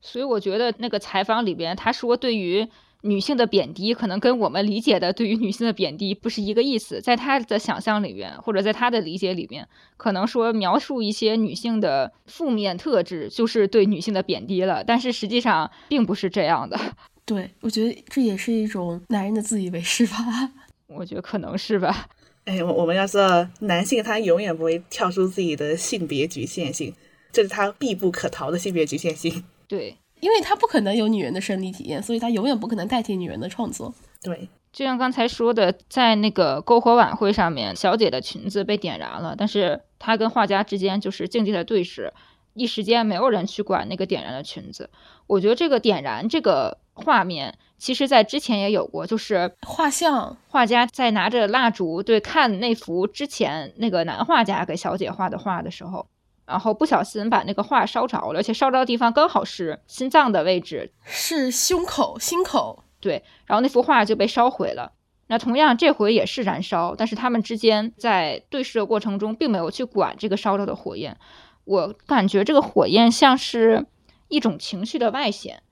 [0.00, 2.68] 所以我觉得那个采访里边他说对于。
[3.02, 16.78] 女性的贬低可能跟我们理解的对于女性的贬低不是一个意思，在他的想象里面，或者在他的理解里面，可能说描述一些女性的负面特质就是对女性的贬低了，但是实际上并不是这样的。
[17.24, 20.16] 对，我觉得这也是一种男人的自以为是吧？
[20.88, 22.08] 我觉得可能是吧。
[22.44, 26.92] 哎，我我们要知道，男性他永远不会跳出自己的性别局限性，
[27.32, 29.44] 这是他必不可逃的性别局限性。
[29.68, 29.96] 对。
[30.20, 33.92] 因为他不可能有女人的生理体验，所以他永远不可能代替女人的创作。
[34.22, 42.12] 对，就像刚才说的，在那个篝火晚会上面，小姐的裙子被点燃了，但是她跟画家之间就是静静的对视，
[42.54, 44.90] 一时间没有人去管那个点燃的裙子。
[45.26, 56.06] 我觉得这个点燃这个画面，其实在之前也有过，就是画像画家在拿着蜡烛对看那幅之前那个男画家给小姐画的画的时候。
[56.50, 62.82] 然后不小心把那个画烧着了，而且烧着的地方刚好是心脏的位置，是胸口、心口。
[62.98, 64.92] 对，然后那幅画就被烧毁了。
[65.28, 71.16] 那同样这回也是燃烧，但是他们之间在对视的过程中，并没有去管这个烧着的火焰。
[71.64, 73.86] 我感觉这个火焰像是
[74.26, 75.62] 一种情绪的外显，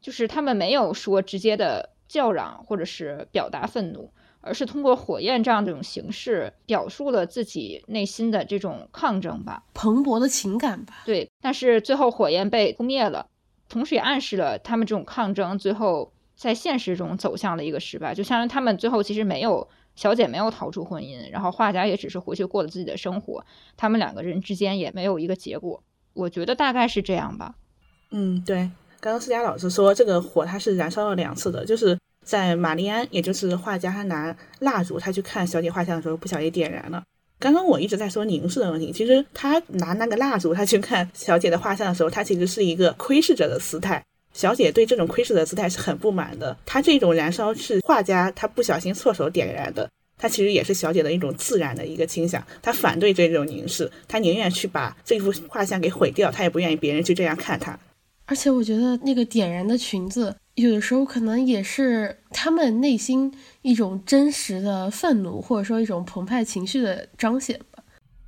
[0.00, 4.10] 就是他们没有说直接的叫嚷或者是表达愤怒，
[4.44, 11.02] 而是通过火焰这样的一种形式表述了自己内心的这种抗争吧，蓬勃的情感吧。
[11.04, 13.26] 对，但是最后火焰被扑灭了，
[13.68, 16.12] 同时也暗示了他们这种抗争最后。
[16.36, 25.80] 在现实中走向了一个失败，就相当于他们最后其实没有小姐没有逃出婚姻，然后画家也只是回去过了自己的生活，他们两个人之间也没有一个结果。
[26.12, 27.54] 我觉得大概是这样吧。
[28.10, 28.68] 嗯，对，
[28.98, 37.04] 刚刚思佳老师说这个火它是燃烧了两次的，就是在玛丽安，也就是画家他拿蜡烛他去看小姐画像的时候不小心点燃了。
[37.38, 44.02] 刚刚我一直在说凝视的问题，其实他拿那个蜡烛他去看小姐的画像的时候，他其实是一个窥视者的姿态。
[44.32, 46.56] 小姐对这种窥视的姿态是很不满的。
[46.66, 52.44] 她这种燃烧是画家他不小心错手点燃的，他其实也是小姐的一种自然的一个倾向。
[52.60, 57.78] 她反对这种凝视，她宁愿去把这幅画像给毁掉，她也不愿意别人去这样看她。
[58.26, 63.32] 而且我觉得那个点燃的裙子，有的时候可能也是他们内心
[63.62, 67.82] 一种真实的愤怒，或者说一种澎湃情绪的彰显吧。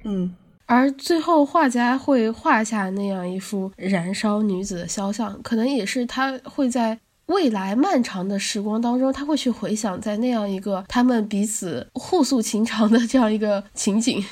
[0.05, 0.35] 嗯。
[0.69, 14.25] 而最后，画家会画下那样一幅燃烧女子的肖像，可能也是他会在未来漫长的时光当中，他会去回想在那样一个他们彼此互诉情长的这样一个情景。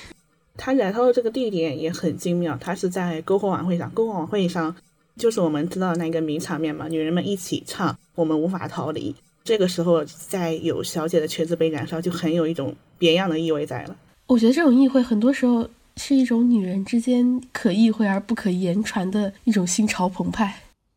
[0.57, 4.75] 他燃烧的这个地点也很精妙，他是在篝火晚会上，篝火晚会上
[5.17, 9.13] 就是我们知道的那个名场面嘛，女人们一起唱《我们无法逃离》，
[9.43, 13.97] 这个时候再有小姐的裙子被燃烧，就很有一种别样的意味在了。
[14.27, 15.69] 我觉得这种意会很多时候。
[15.97, 20.53] 是一种女人之间可意会而不可言传的一种心潮澎湃，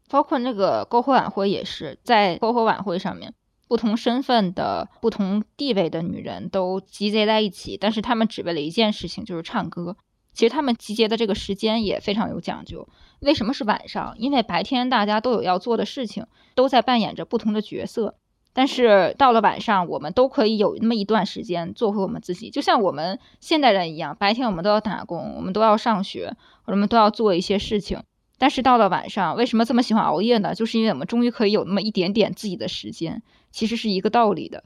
[0.10, 3.32] 包括那个篝火晚会也是在篝火晚会上面，
[3.68, 9.96] 不同身份的不同地位的女人都集结在一起，但是她们只为了一件事情，就是唱歌。
[10.38, 12.88] 其实他们集结的这个时间也非常有讲究。
[13.22, 14.14] 为什么是晚上？
[14.20, 18.14] 因为白天大家都有要做的事情，都在扮演着不同的角色。
[18.54, 24.16] 但是到了晚上，我们都可以有那么一段时间做回我们自己，就像我们现代人一样。
[24.20, 26.32] 白天我们都要打工，我们都要上学，
[26.66, 28.00] 我们都要做一些事情。
[28.38, 30.54] 但是到了晚上，为什么这么喜欢熬夜呢？
[30.54, 34.64] 就是因为我们终于可以有那么一点点自己的时间，其实是一个道理的。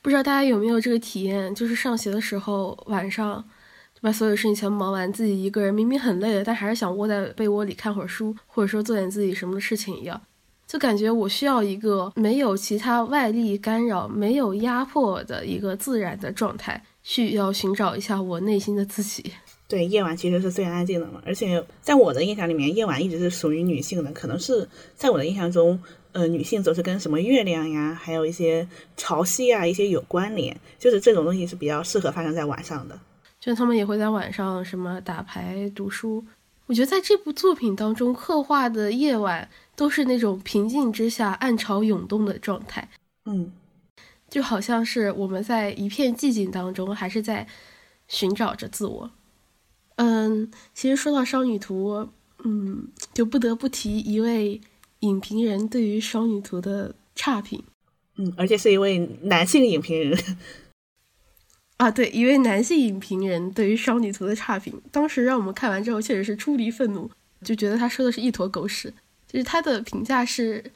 [0.00, 1.54] 不知道大家有没有这个体验？
[1.54, 3.44] 就是上学的时候，晚上
[4.00, 10.20] 把所有事情全部忙完，自己一个人明明很累了，但还是想窝在被窝里看会儿书，或者说做点自己什么事情一样。
[10.66, 19.32] 就感觉我需要一个没有其他外力干扰、没有压迫的一个自然的状态，去要寻找一下我内心的自己。
[19.66, 21.20] 对，夜晚其实是最安静的嘛。
[21.26, 24.10] 而且在我的印象里面，夜晚一直是属于女性的。
[24.12, 25.80] 可能是在我的印象中，
[26.12, 32.98] 呃，女性总是跟什么月亮呀，还有一些潮汐啊一些有关联，就是这种东西是比较适合发生在晚上的。
[33.40, 36.24] 就他们也会在晚上什么打牌、读书。
[36.66, 39.50] 我觉得在这部作品当中刻画的夜晚。
[39.76, 42.86] 都是那种平静之下暗潮涌动的状态，
[43.24, 43.50] 嗯，
[44.28, 47.46] 就好像是我们在一片寂静当中，还是在
[48.06, 49.10] 寻找着自我。
[49.96, 51.94] 嗯，其实说到《双女图》，
[52.44, 54.60] 嗯，就不得不提一位
[54.98, 57.64] 影评人对于《双女图》的差评，
[58.16, 60.22] 嗯，而且是一位男性影评人
[61.80, 67.10] 啊，对，一位男性影评人对于《少女图》的差评，当时让我们看完之后确实是出离愤怒，
[67.42, 68.92] 就觉得他说的是一坨狗屎。
[69.26, 70.62] 就是他的评价是，《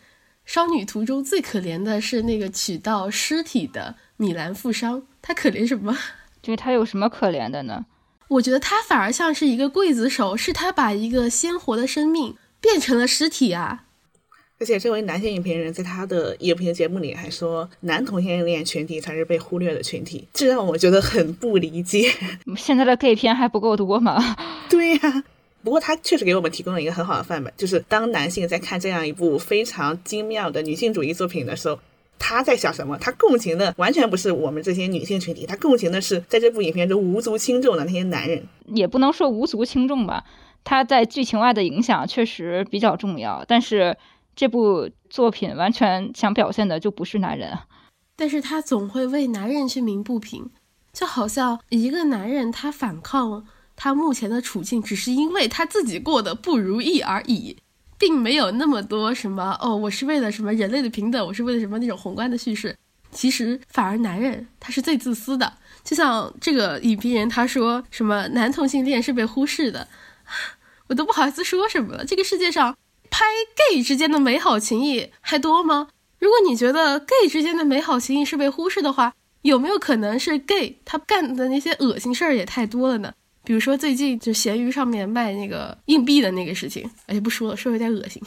[0.46, 5.94] 少女图》中最可怜的是那个取到尸体的米兰富商，他可怜什么？
[6.40, 7.84] 就是他有什么可怜的呢？
[8.28, 13.84] 我觉得他反而像是一个刽子手，是他把一个鲜活的生命变成了尸体啊！
[14.60, 22.10] 而且这位男性影评人在他的影评节目里还说，男同性恋群体才是被忽略的群体，这让我觉得很不理解。
[22.56, 24.36] 现在的 gay 片还不够多吗？
[24.70, 25.24] 对呀。
[25.62, 31.78] 不过他确实给我们提供了一个很好的范本，就是当男性在看这样一部非常精妙的女性主义作品的时候，
[32.18, 32.98] 他在想什么？
[32.98, 38.46] 他共情的完全不是我们这些女性群体，他共情的是在这部影片中无足轻重的那些男人。
[38.66, 40.24] 也不能说无足轻重吧，
[40.64, 43.42] 他在剧情外的影响确实比较重要。
[43.48, 43.96] 但是
[44.34, 47.58] 这部作品完全想表现的就不是男人，
[48.16, 50.50] 但是他总会为男人去鸣不平，
[50.92, 53.46] 就好像一个男人他反抗。
[53.76, 57.56] 他目前的处境只是因为他自己过得不如意而已，
[57.98, 62.76] 并没有那么多什么哦，我是为了什么人类的平等，我是为了什么那种宏观的叙事。
[63.10, 69.88] 其实反而男人他是最自私的，就像这个影评人他说什么男同性恋是被忽视的，
[70.86, 72.04] 我都不好意思说什么了。
[72.04, 72.76] 这个世界上
[73.16, 73.24] 拍
[73.70, 75.86] gay 之间的美好情谊还多吗？
[76.18, 83.14] 如果你觉得 gay 之间的美好情谊是被忽视的话，有没有可能是 gay 他干的那些恶心事儿也太多了呢？
[83.44, 88.20] 比如说最近就闲鱼上面卖那个硬币的那个事情，哎，不说了，说有点恶心。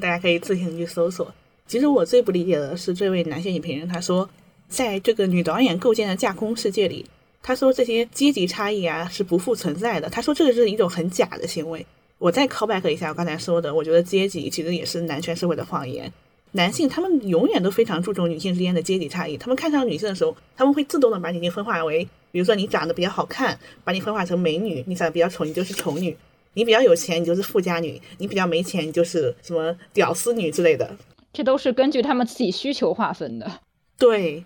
[0.00, 1.32] 大家可以自行去搜索。
[1.68, 4.28] 其实我最不理解的是这位男性影评人，他说，
[4.68, 7.06] 在这个女导演构建的架空世界里，
[7.44, 10.10] 他说这些阶级差异啊是不复存在的。
[10.10, 11.86] 他说这个是一种很假的行为。
[12.18, 16.12] 我再 call back 一下我刚才说的，我觉得阶级其实也是男权社会的谎言。
[16.52, 22.08] 男性他们永远都非常注重女性之间的阶级差异，他们看上女性的时候，他们会自动的把女性分化为。
[22.32, 26.14] 比如说你长得比较好看，把你分化成美女；你长得比较丑，你就是丑女；
[26.54, 30.96] 你比较有钱，你就是富家女；你比较没钱，你就是什么屌丝女之类的。
[31.32, 33.60] 这都是根据他们自己需求划分的。
[33.98, 34.44] 对，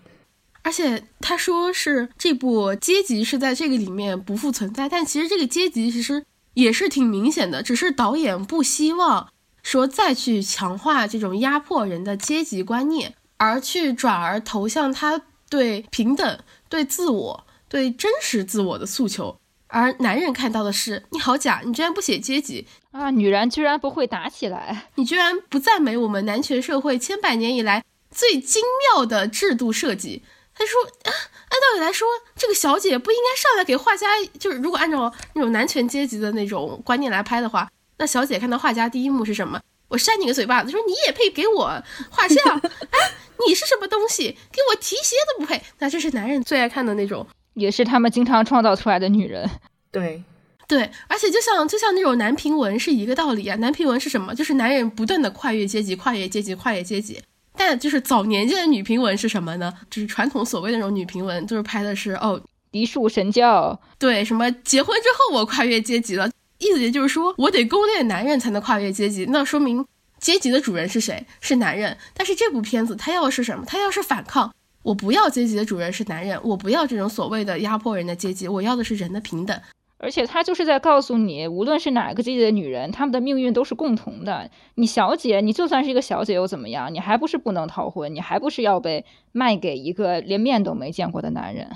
[0.61, 6.23] 而且他说是这部阶级是在这个里面不复存在，但其实这个阶级其实
[6.53, 9.31] 也是挺明显的，只是导演不希望
[9.63, 17.45] 说再去强化这种压迫人的阶级观念，而去转而投向他对平等、对自我。
[17.71, 19.37] 对真实自我的诉求，
[19.67, 23.09] 而男人看到的是你好假，你居然不写阶级啊！
[23.11, 28.61] 女人居然不会打起来，你居然不赞美我们男权社会千百年以来最精
[28.93, 30.23] 妙的制度设计。
[30.61, 31.11] 他说啊，
[31.49, 34.07] 按道理来说，这个小姐不应该上来给画家，
[34.37, 37.67] 就是如果按照那种男权阶级的那种观念来拍的话，
[37.97, 39.59] 那小姐看到画家第一幕是什么？
[39.87, 42.59] 我扇你个嘴巴子，说你也配给我画像？
[42.91, 42.99] 哎，
[43.47, 44.37] 你是什么东西？
[44.51, 45.61] 给我提鞋都不配？
[45.79, 47.25] 那这是男人最爱看的那种。
[47.53, 49.49] 也是他们经常创造出来的女人，
[49.91, 50.23] 对，
[50.69, 53.57] 对，而且就像就像那种男频文是一个道理啊。
[53.57, 54.33] 男频文是什么？
[54.33, 57.21] 就是男人不断的跨越阶级，跨越阶级，跨越阶级。
[57.55, 59.73] 但就是早年间的女频文是什么呢？
[59.89, 62.41] 就是传统所谓的那种女频文，就是拍的是哦，
[62.71, 69.85] 嫡庶神教，对，什么结婚之后我跨越阶级了，意思也就是说我得攻略男人才能跨越阶级，那说明
[70.19, 71.25] 阶级的主人是谁？
[71.39, 71.97] 是男人。
[72.13, 73.63] 但是这部片子他要是什么？
[73.65, 74.53] 他要是反抗。
[74.83, 79.61] 我不要阶级的主人是男人，我不要这种所谓的压迫人的阶级，我要的是人的平等。
[80.03, 84.49] 而且他就是在告诉你，无论是哪个阶级的女人，她们的命运都是共同的。
[84.75, 86.91] 你小姐，你就算是一个小姐又怎么样？
[86.91, 88.13] 你还不是不能逃婚？
[88.13, 91.69] 你还不是要被卖给一个连面都没见过的男人？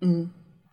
[0.00, 0.30] 嗯，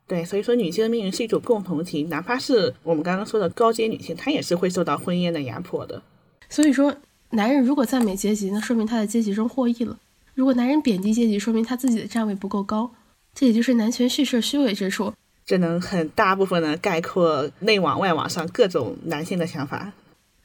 [0.07, 0.23] 对。
[0.23, 6.01] 所以说，女性的命运是一种共同体，哪怕是我们刚刚说的高阶女性，她也是会受到婚姻的压迫的。
[6.47, 6.95] 所以说，
[7.31, 9.99] 男人如果赞美阶级，那说明他在阶级中获益了。
[10.33, 12.91] 如果男人贬低阶级，说明他自己的站位不够高，
[13.33, 15.11] 这也就是男权叙事虚伪之处。
[15.47, 19.91] 这能很大部分的概括内网外网上各种男性的想法。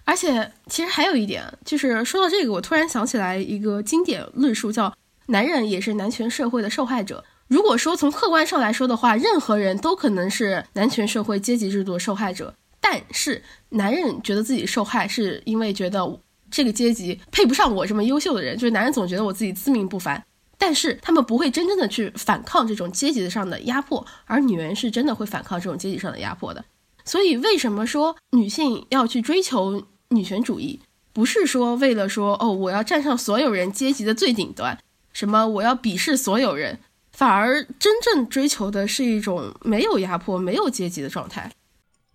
[0.04, 4.96] 而且，其实还有一点，就是说到这个，我突然想起来一个经典论述，叫
[5.28, 7.22] “男人也是男权社会的受害者”。
[7.48, 16.18] 如果说从客观上来说的话，任何人都可能是男权社会阶级制度受害者，但是男人觉得自己受害，是因为觉得。
[16.54, 20.22] 这个阶级配不上我这么优秀的人，就是男人总觉得我自己自命不凡，
[20.58, 26.64] 但是他们不会真正的去反抗这种阶级上的压迫，而女人是真的会反抗这种阶级上的压迫的。
[27.04, 30.80] 所以为什么说女性要去追求女权主义，
[31.12, 34.78] 不是说为了说哦我要站上所有人阶级的最顶端，
[35.12, 36.78] 什么我要鄙视所有人，
[37.10, 41.50] 反而真正追求的是一种没有压迫、没有阶级的状态。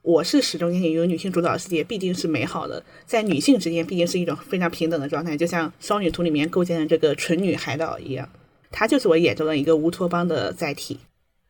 [0.07, 8.29] 我是始终坚信，由女性主导的世界必定是美好的，在女性之间必定是一种非常平等的状态，就像《双女图》里面构建的这个纯女海岛一样，
[8.71, 10.97] 它就是我眼中的一个乌托邦的载体。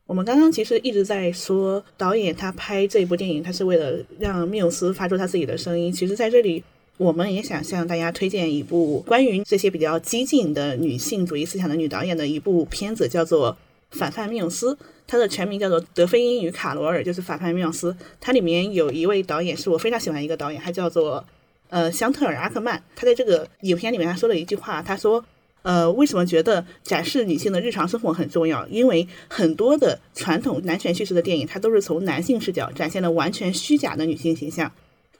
[0.08, 5.92] 我们刚刚其实一直在说，导演他拍这部电影，他是为了让缪斯发出他自己的声音。
[5.94, 6.64] 其实，在这里，
[6.98, 13.52] 我们也想向大家推荐一部关于这些比较激进的女性主义思想的女导演的一部片子，叫做
[13.92, 14.74] 《反叛缪斯》。
[15.10, 17.96] 它的全名叫做德菲因与卡罗尔，就是反派缪斯。
[18.20, 21.26] 它里面有一位导演是我非常喜欢一个导演，他叫做
[21.70, 22.84] 呃香特尔阿克曼。
[22.94, 25.24] 他在这个影片里面他说了一句话，他说
[25.64, 28.68] ：“呃，为什么觉得展示女性的日常生活很重要？
[28.68, 34.70] 因为很多的传统男权叙事的电影，它都是从男性视角展现了完全虚假的女性形象。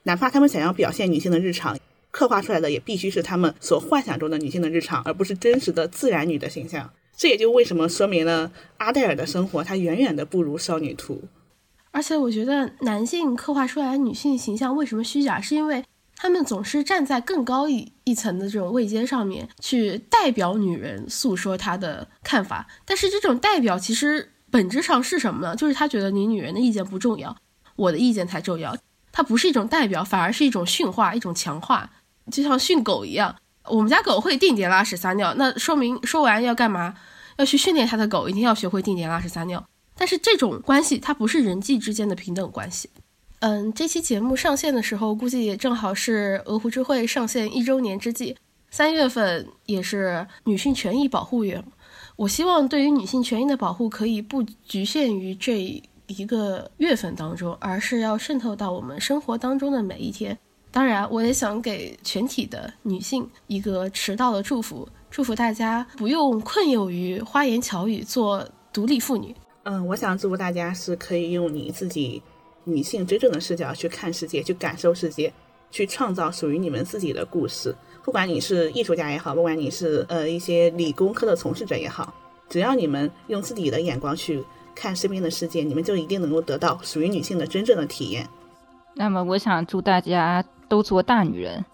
[0.02, 1.78] 哪怕他们想要表现女性的日常，
[2.10, 11.24] 刻画出来的也必须是他们所幻想中的女性的日常，而不是真实的自然女的形象。”这也就为什么说明了阿黛尔的生活，她远远的不如少女图。
[11.90, 15.84] 而且我觉得男性刻画出来的女性形象为什么虚假，是因为
[16.16, 22.68] 他们总是站在更高一一层的这种位阶上面去代表女人诉说她的看法。
[22.84, 25.56] 但是这种代表其实本质上是什么呢？
[25.56, 27.36] 就是他觉得你女人的意见不重要，
[27.74, 28.76] 我的意见才重要。
[29.10, 31.90] 它不是一种代表，反而是一种驯化，一种强化，
[32.30, 33.34] 就像训狗一样。
[33.70, 36.94] 我们家狗会定点拉屎撒尿，那说明说完要干嘛？
[37.36, 39.64] 要去训练他的狗，一定要学会定点拉屎撒尿。
[39.94, 42.88] 但是这种关系它不是人际之间的平等关系。
[43.40, 48.36] 嗯，这期节目上线的时候，估计也正好是鹅湖之会上线一周年之际。
[48.70, 51.62] 三月份也是女性权益保护月，
[52.16, 55.60] 我希望对于女性权益的保护可以不局限于这
[56.08, 60.36] 一个月份当中，而是要渗透到我们生活当中的每一天。
[60.70, 69.34] 当然，我也想给全体的女性一个迟到的祝福，祝福大家不用困囿于花言巧语，做独立妇女。
[69.64, 72.22] 嗯，我想祝福大家是可以用你自己
[72.64, 75.32] 女性真正的视角去看世界，去感受世界，
[75.70, 77.74] 去创造属于你们自己的故事。
[78.04, 82.12] 不管你是艺术家也好，不管你是呃一些理工科的从事者也好，
[82.48, 84.42] 只要你们用自己的眼光去
[84.74, 88.28] 看身边的世界，你们就一定能够得到属于女性的真正的体验。
[88.94, 91.64] 那么，我想祝大家都做大女人，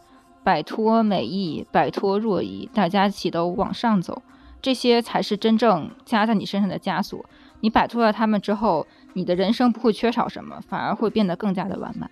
[0.42, 4.22] 摆脱美意，摆脱弱意，大家一起都往上走，
[4.62, 7.24] 这些才是真正加在你身上的枷锁。
[7.60, 12.10] 你摆脱了他们之后，你的人生不会缺少什么，反而会变得更加的完满。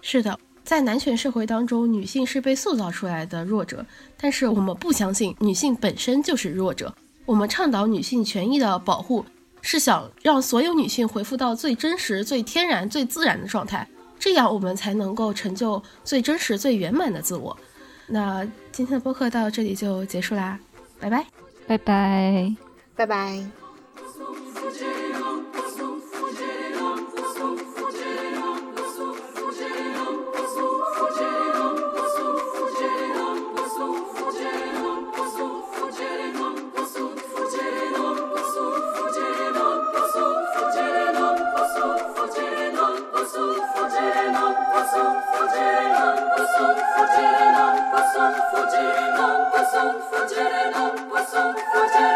[0.00, 3.84] 是的，在男权社会当中，女性是被塑造出来的弱者，
[4.20, 6.94] 但是我们不相信女性本身就是弱者。
[7.24, 9.24] 我们倡导女性权益的保护，
[9.62, 13.88] 是想让所有女性恢复到最真实、最天然、最自然的状态。
[14.22, 17.56] 这样我们才能够成就最真实最圆满的自我。
[18.06, 20.56] 那今天的播客到这里就结束啦
[21.00, 21.26] 拜拜。
[21.66, 22.54] 拜拜。
[22.94, 23.44] 拜拜。
[48.82, 52.11] Fajr and on, Poisson, Fajr and on, Poisson,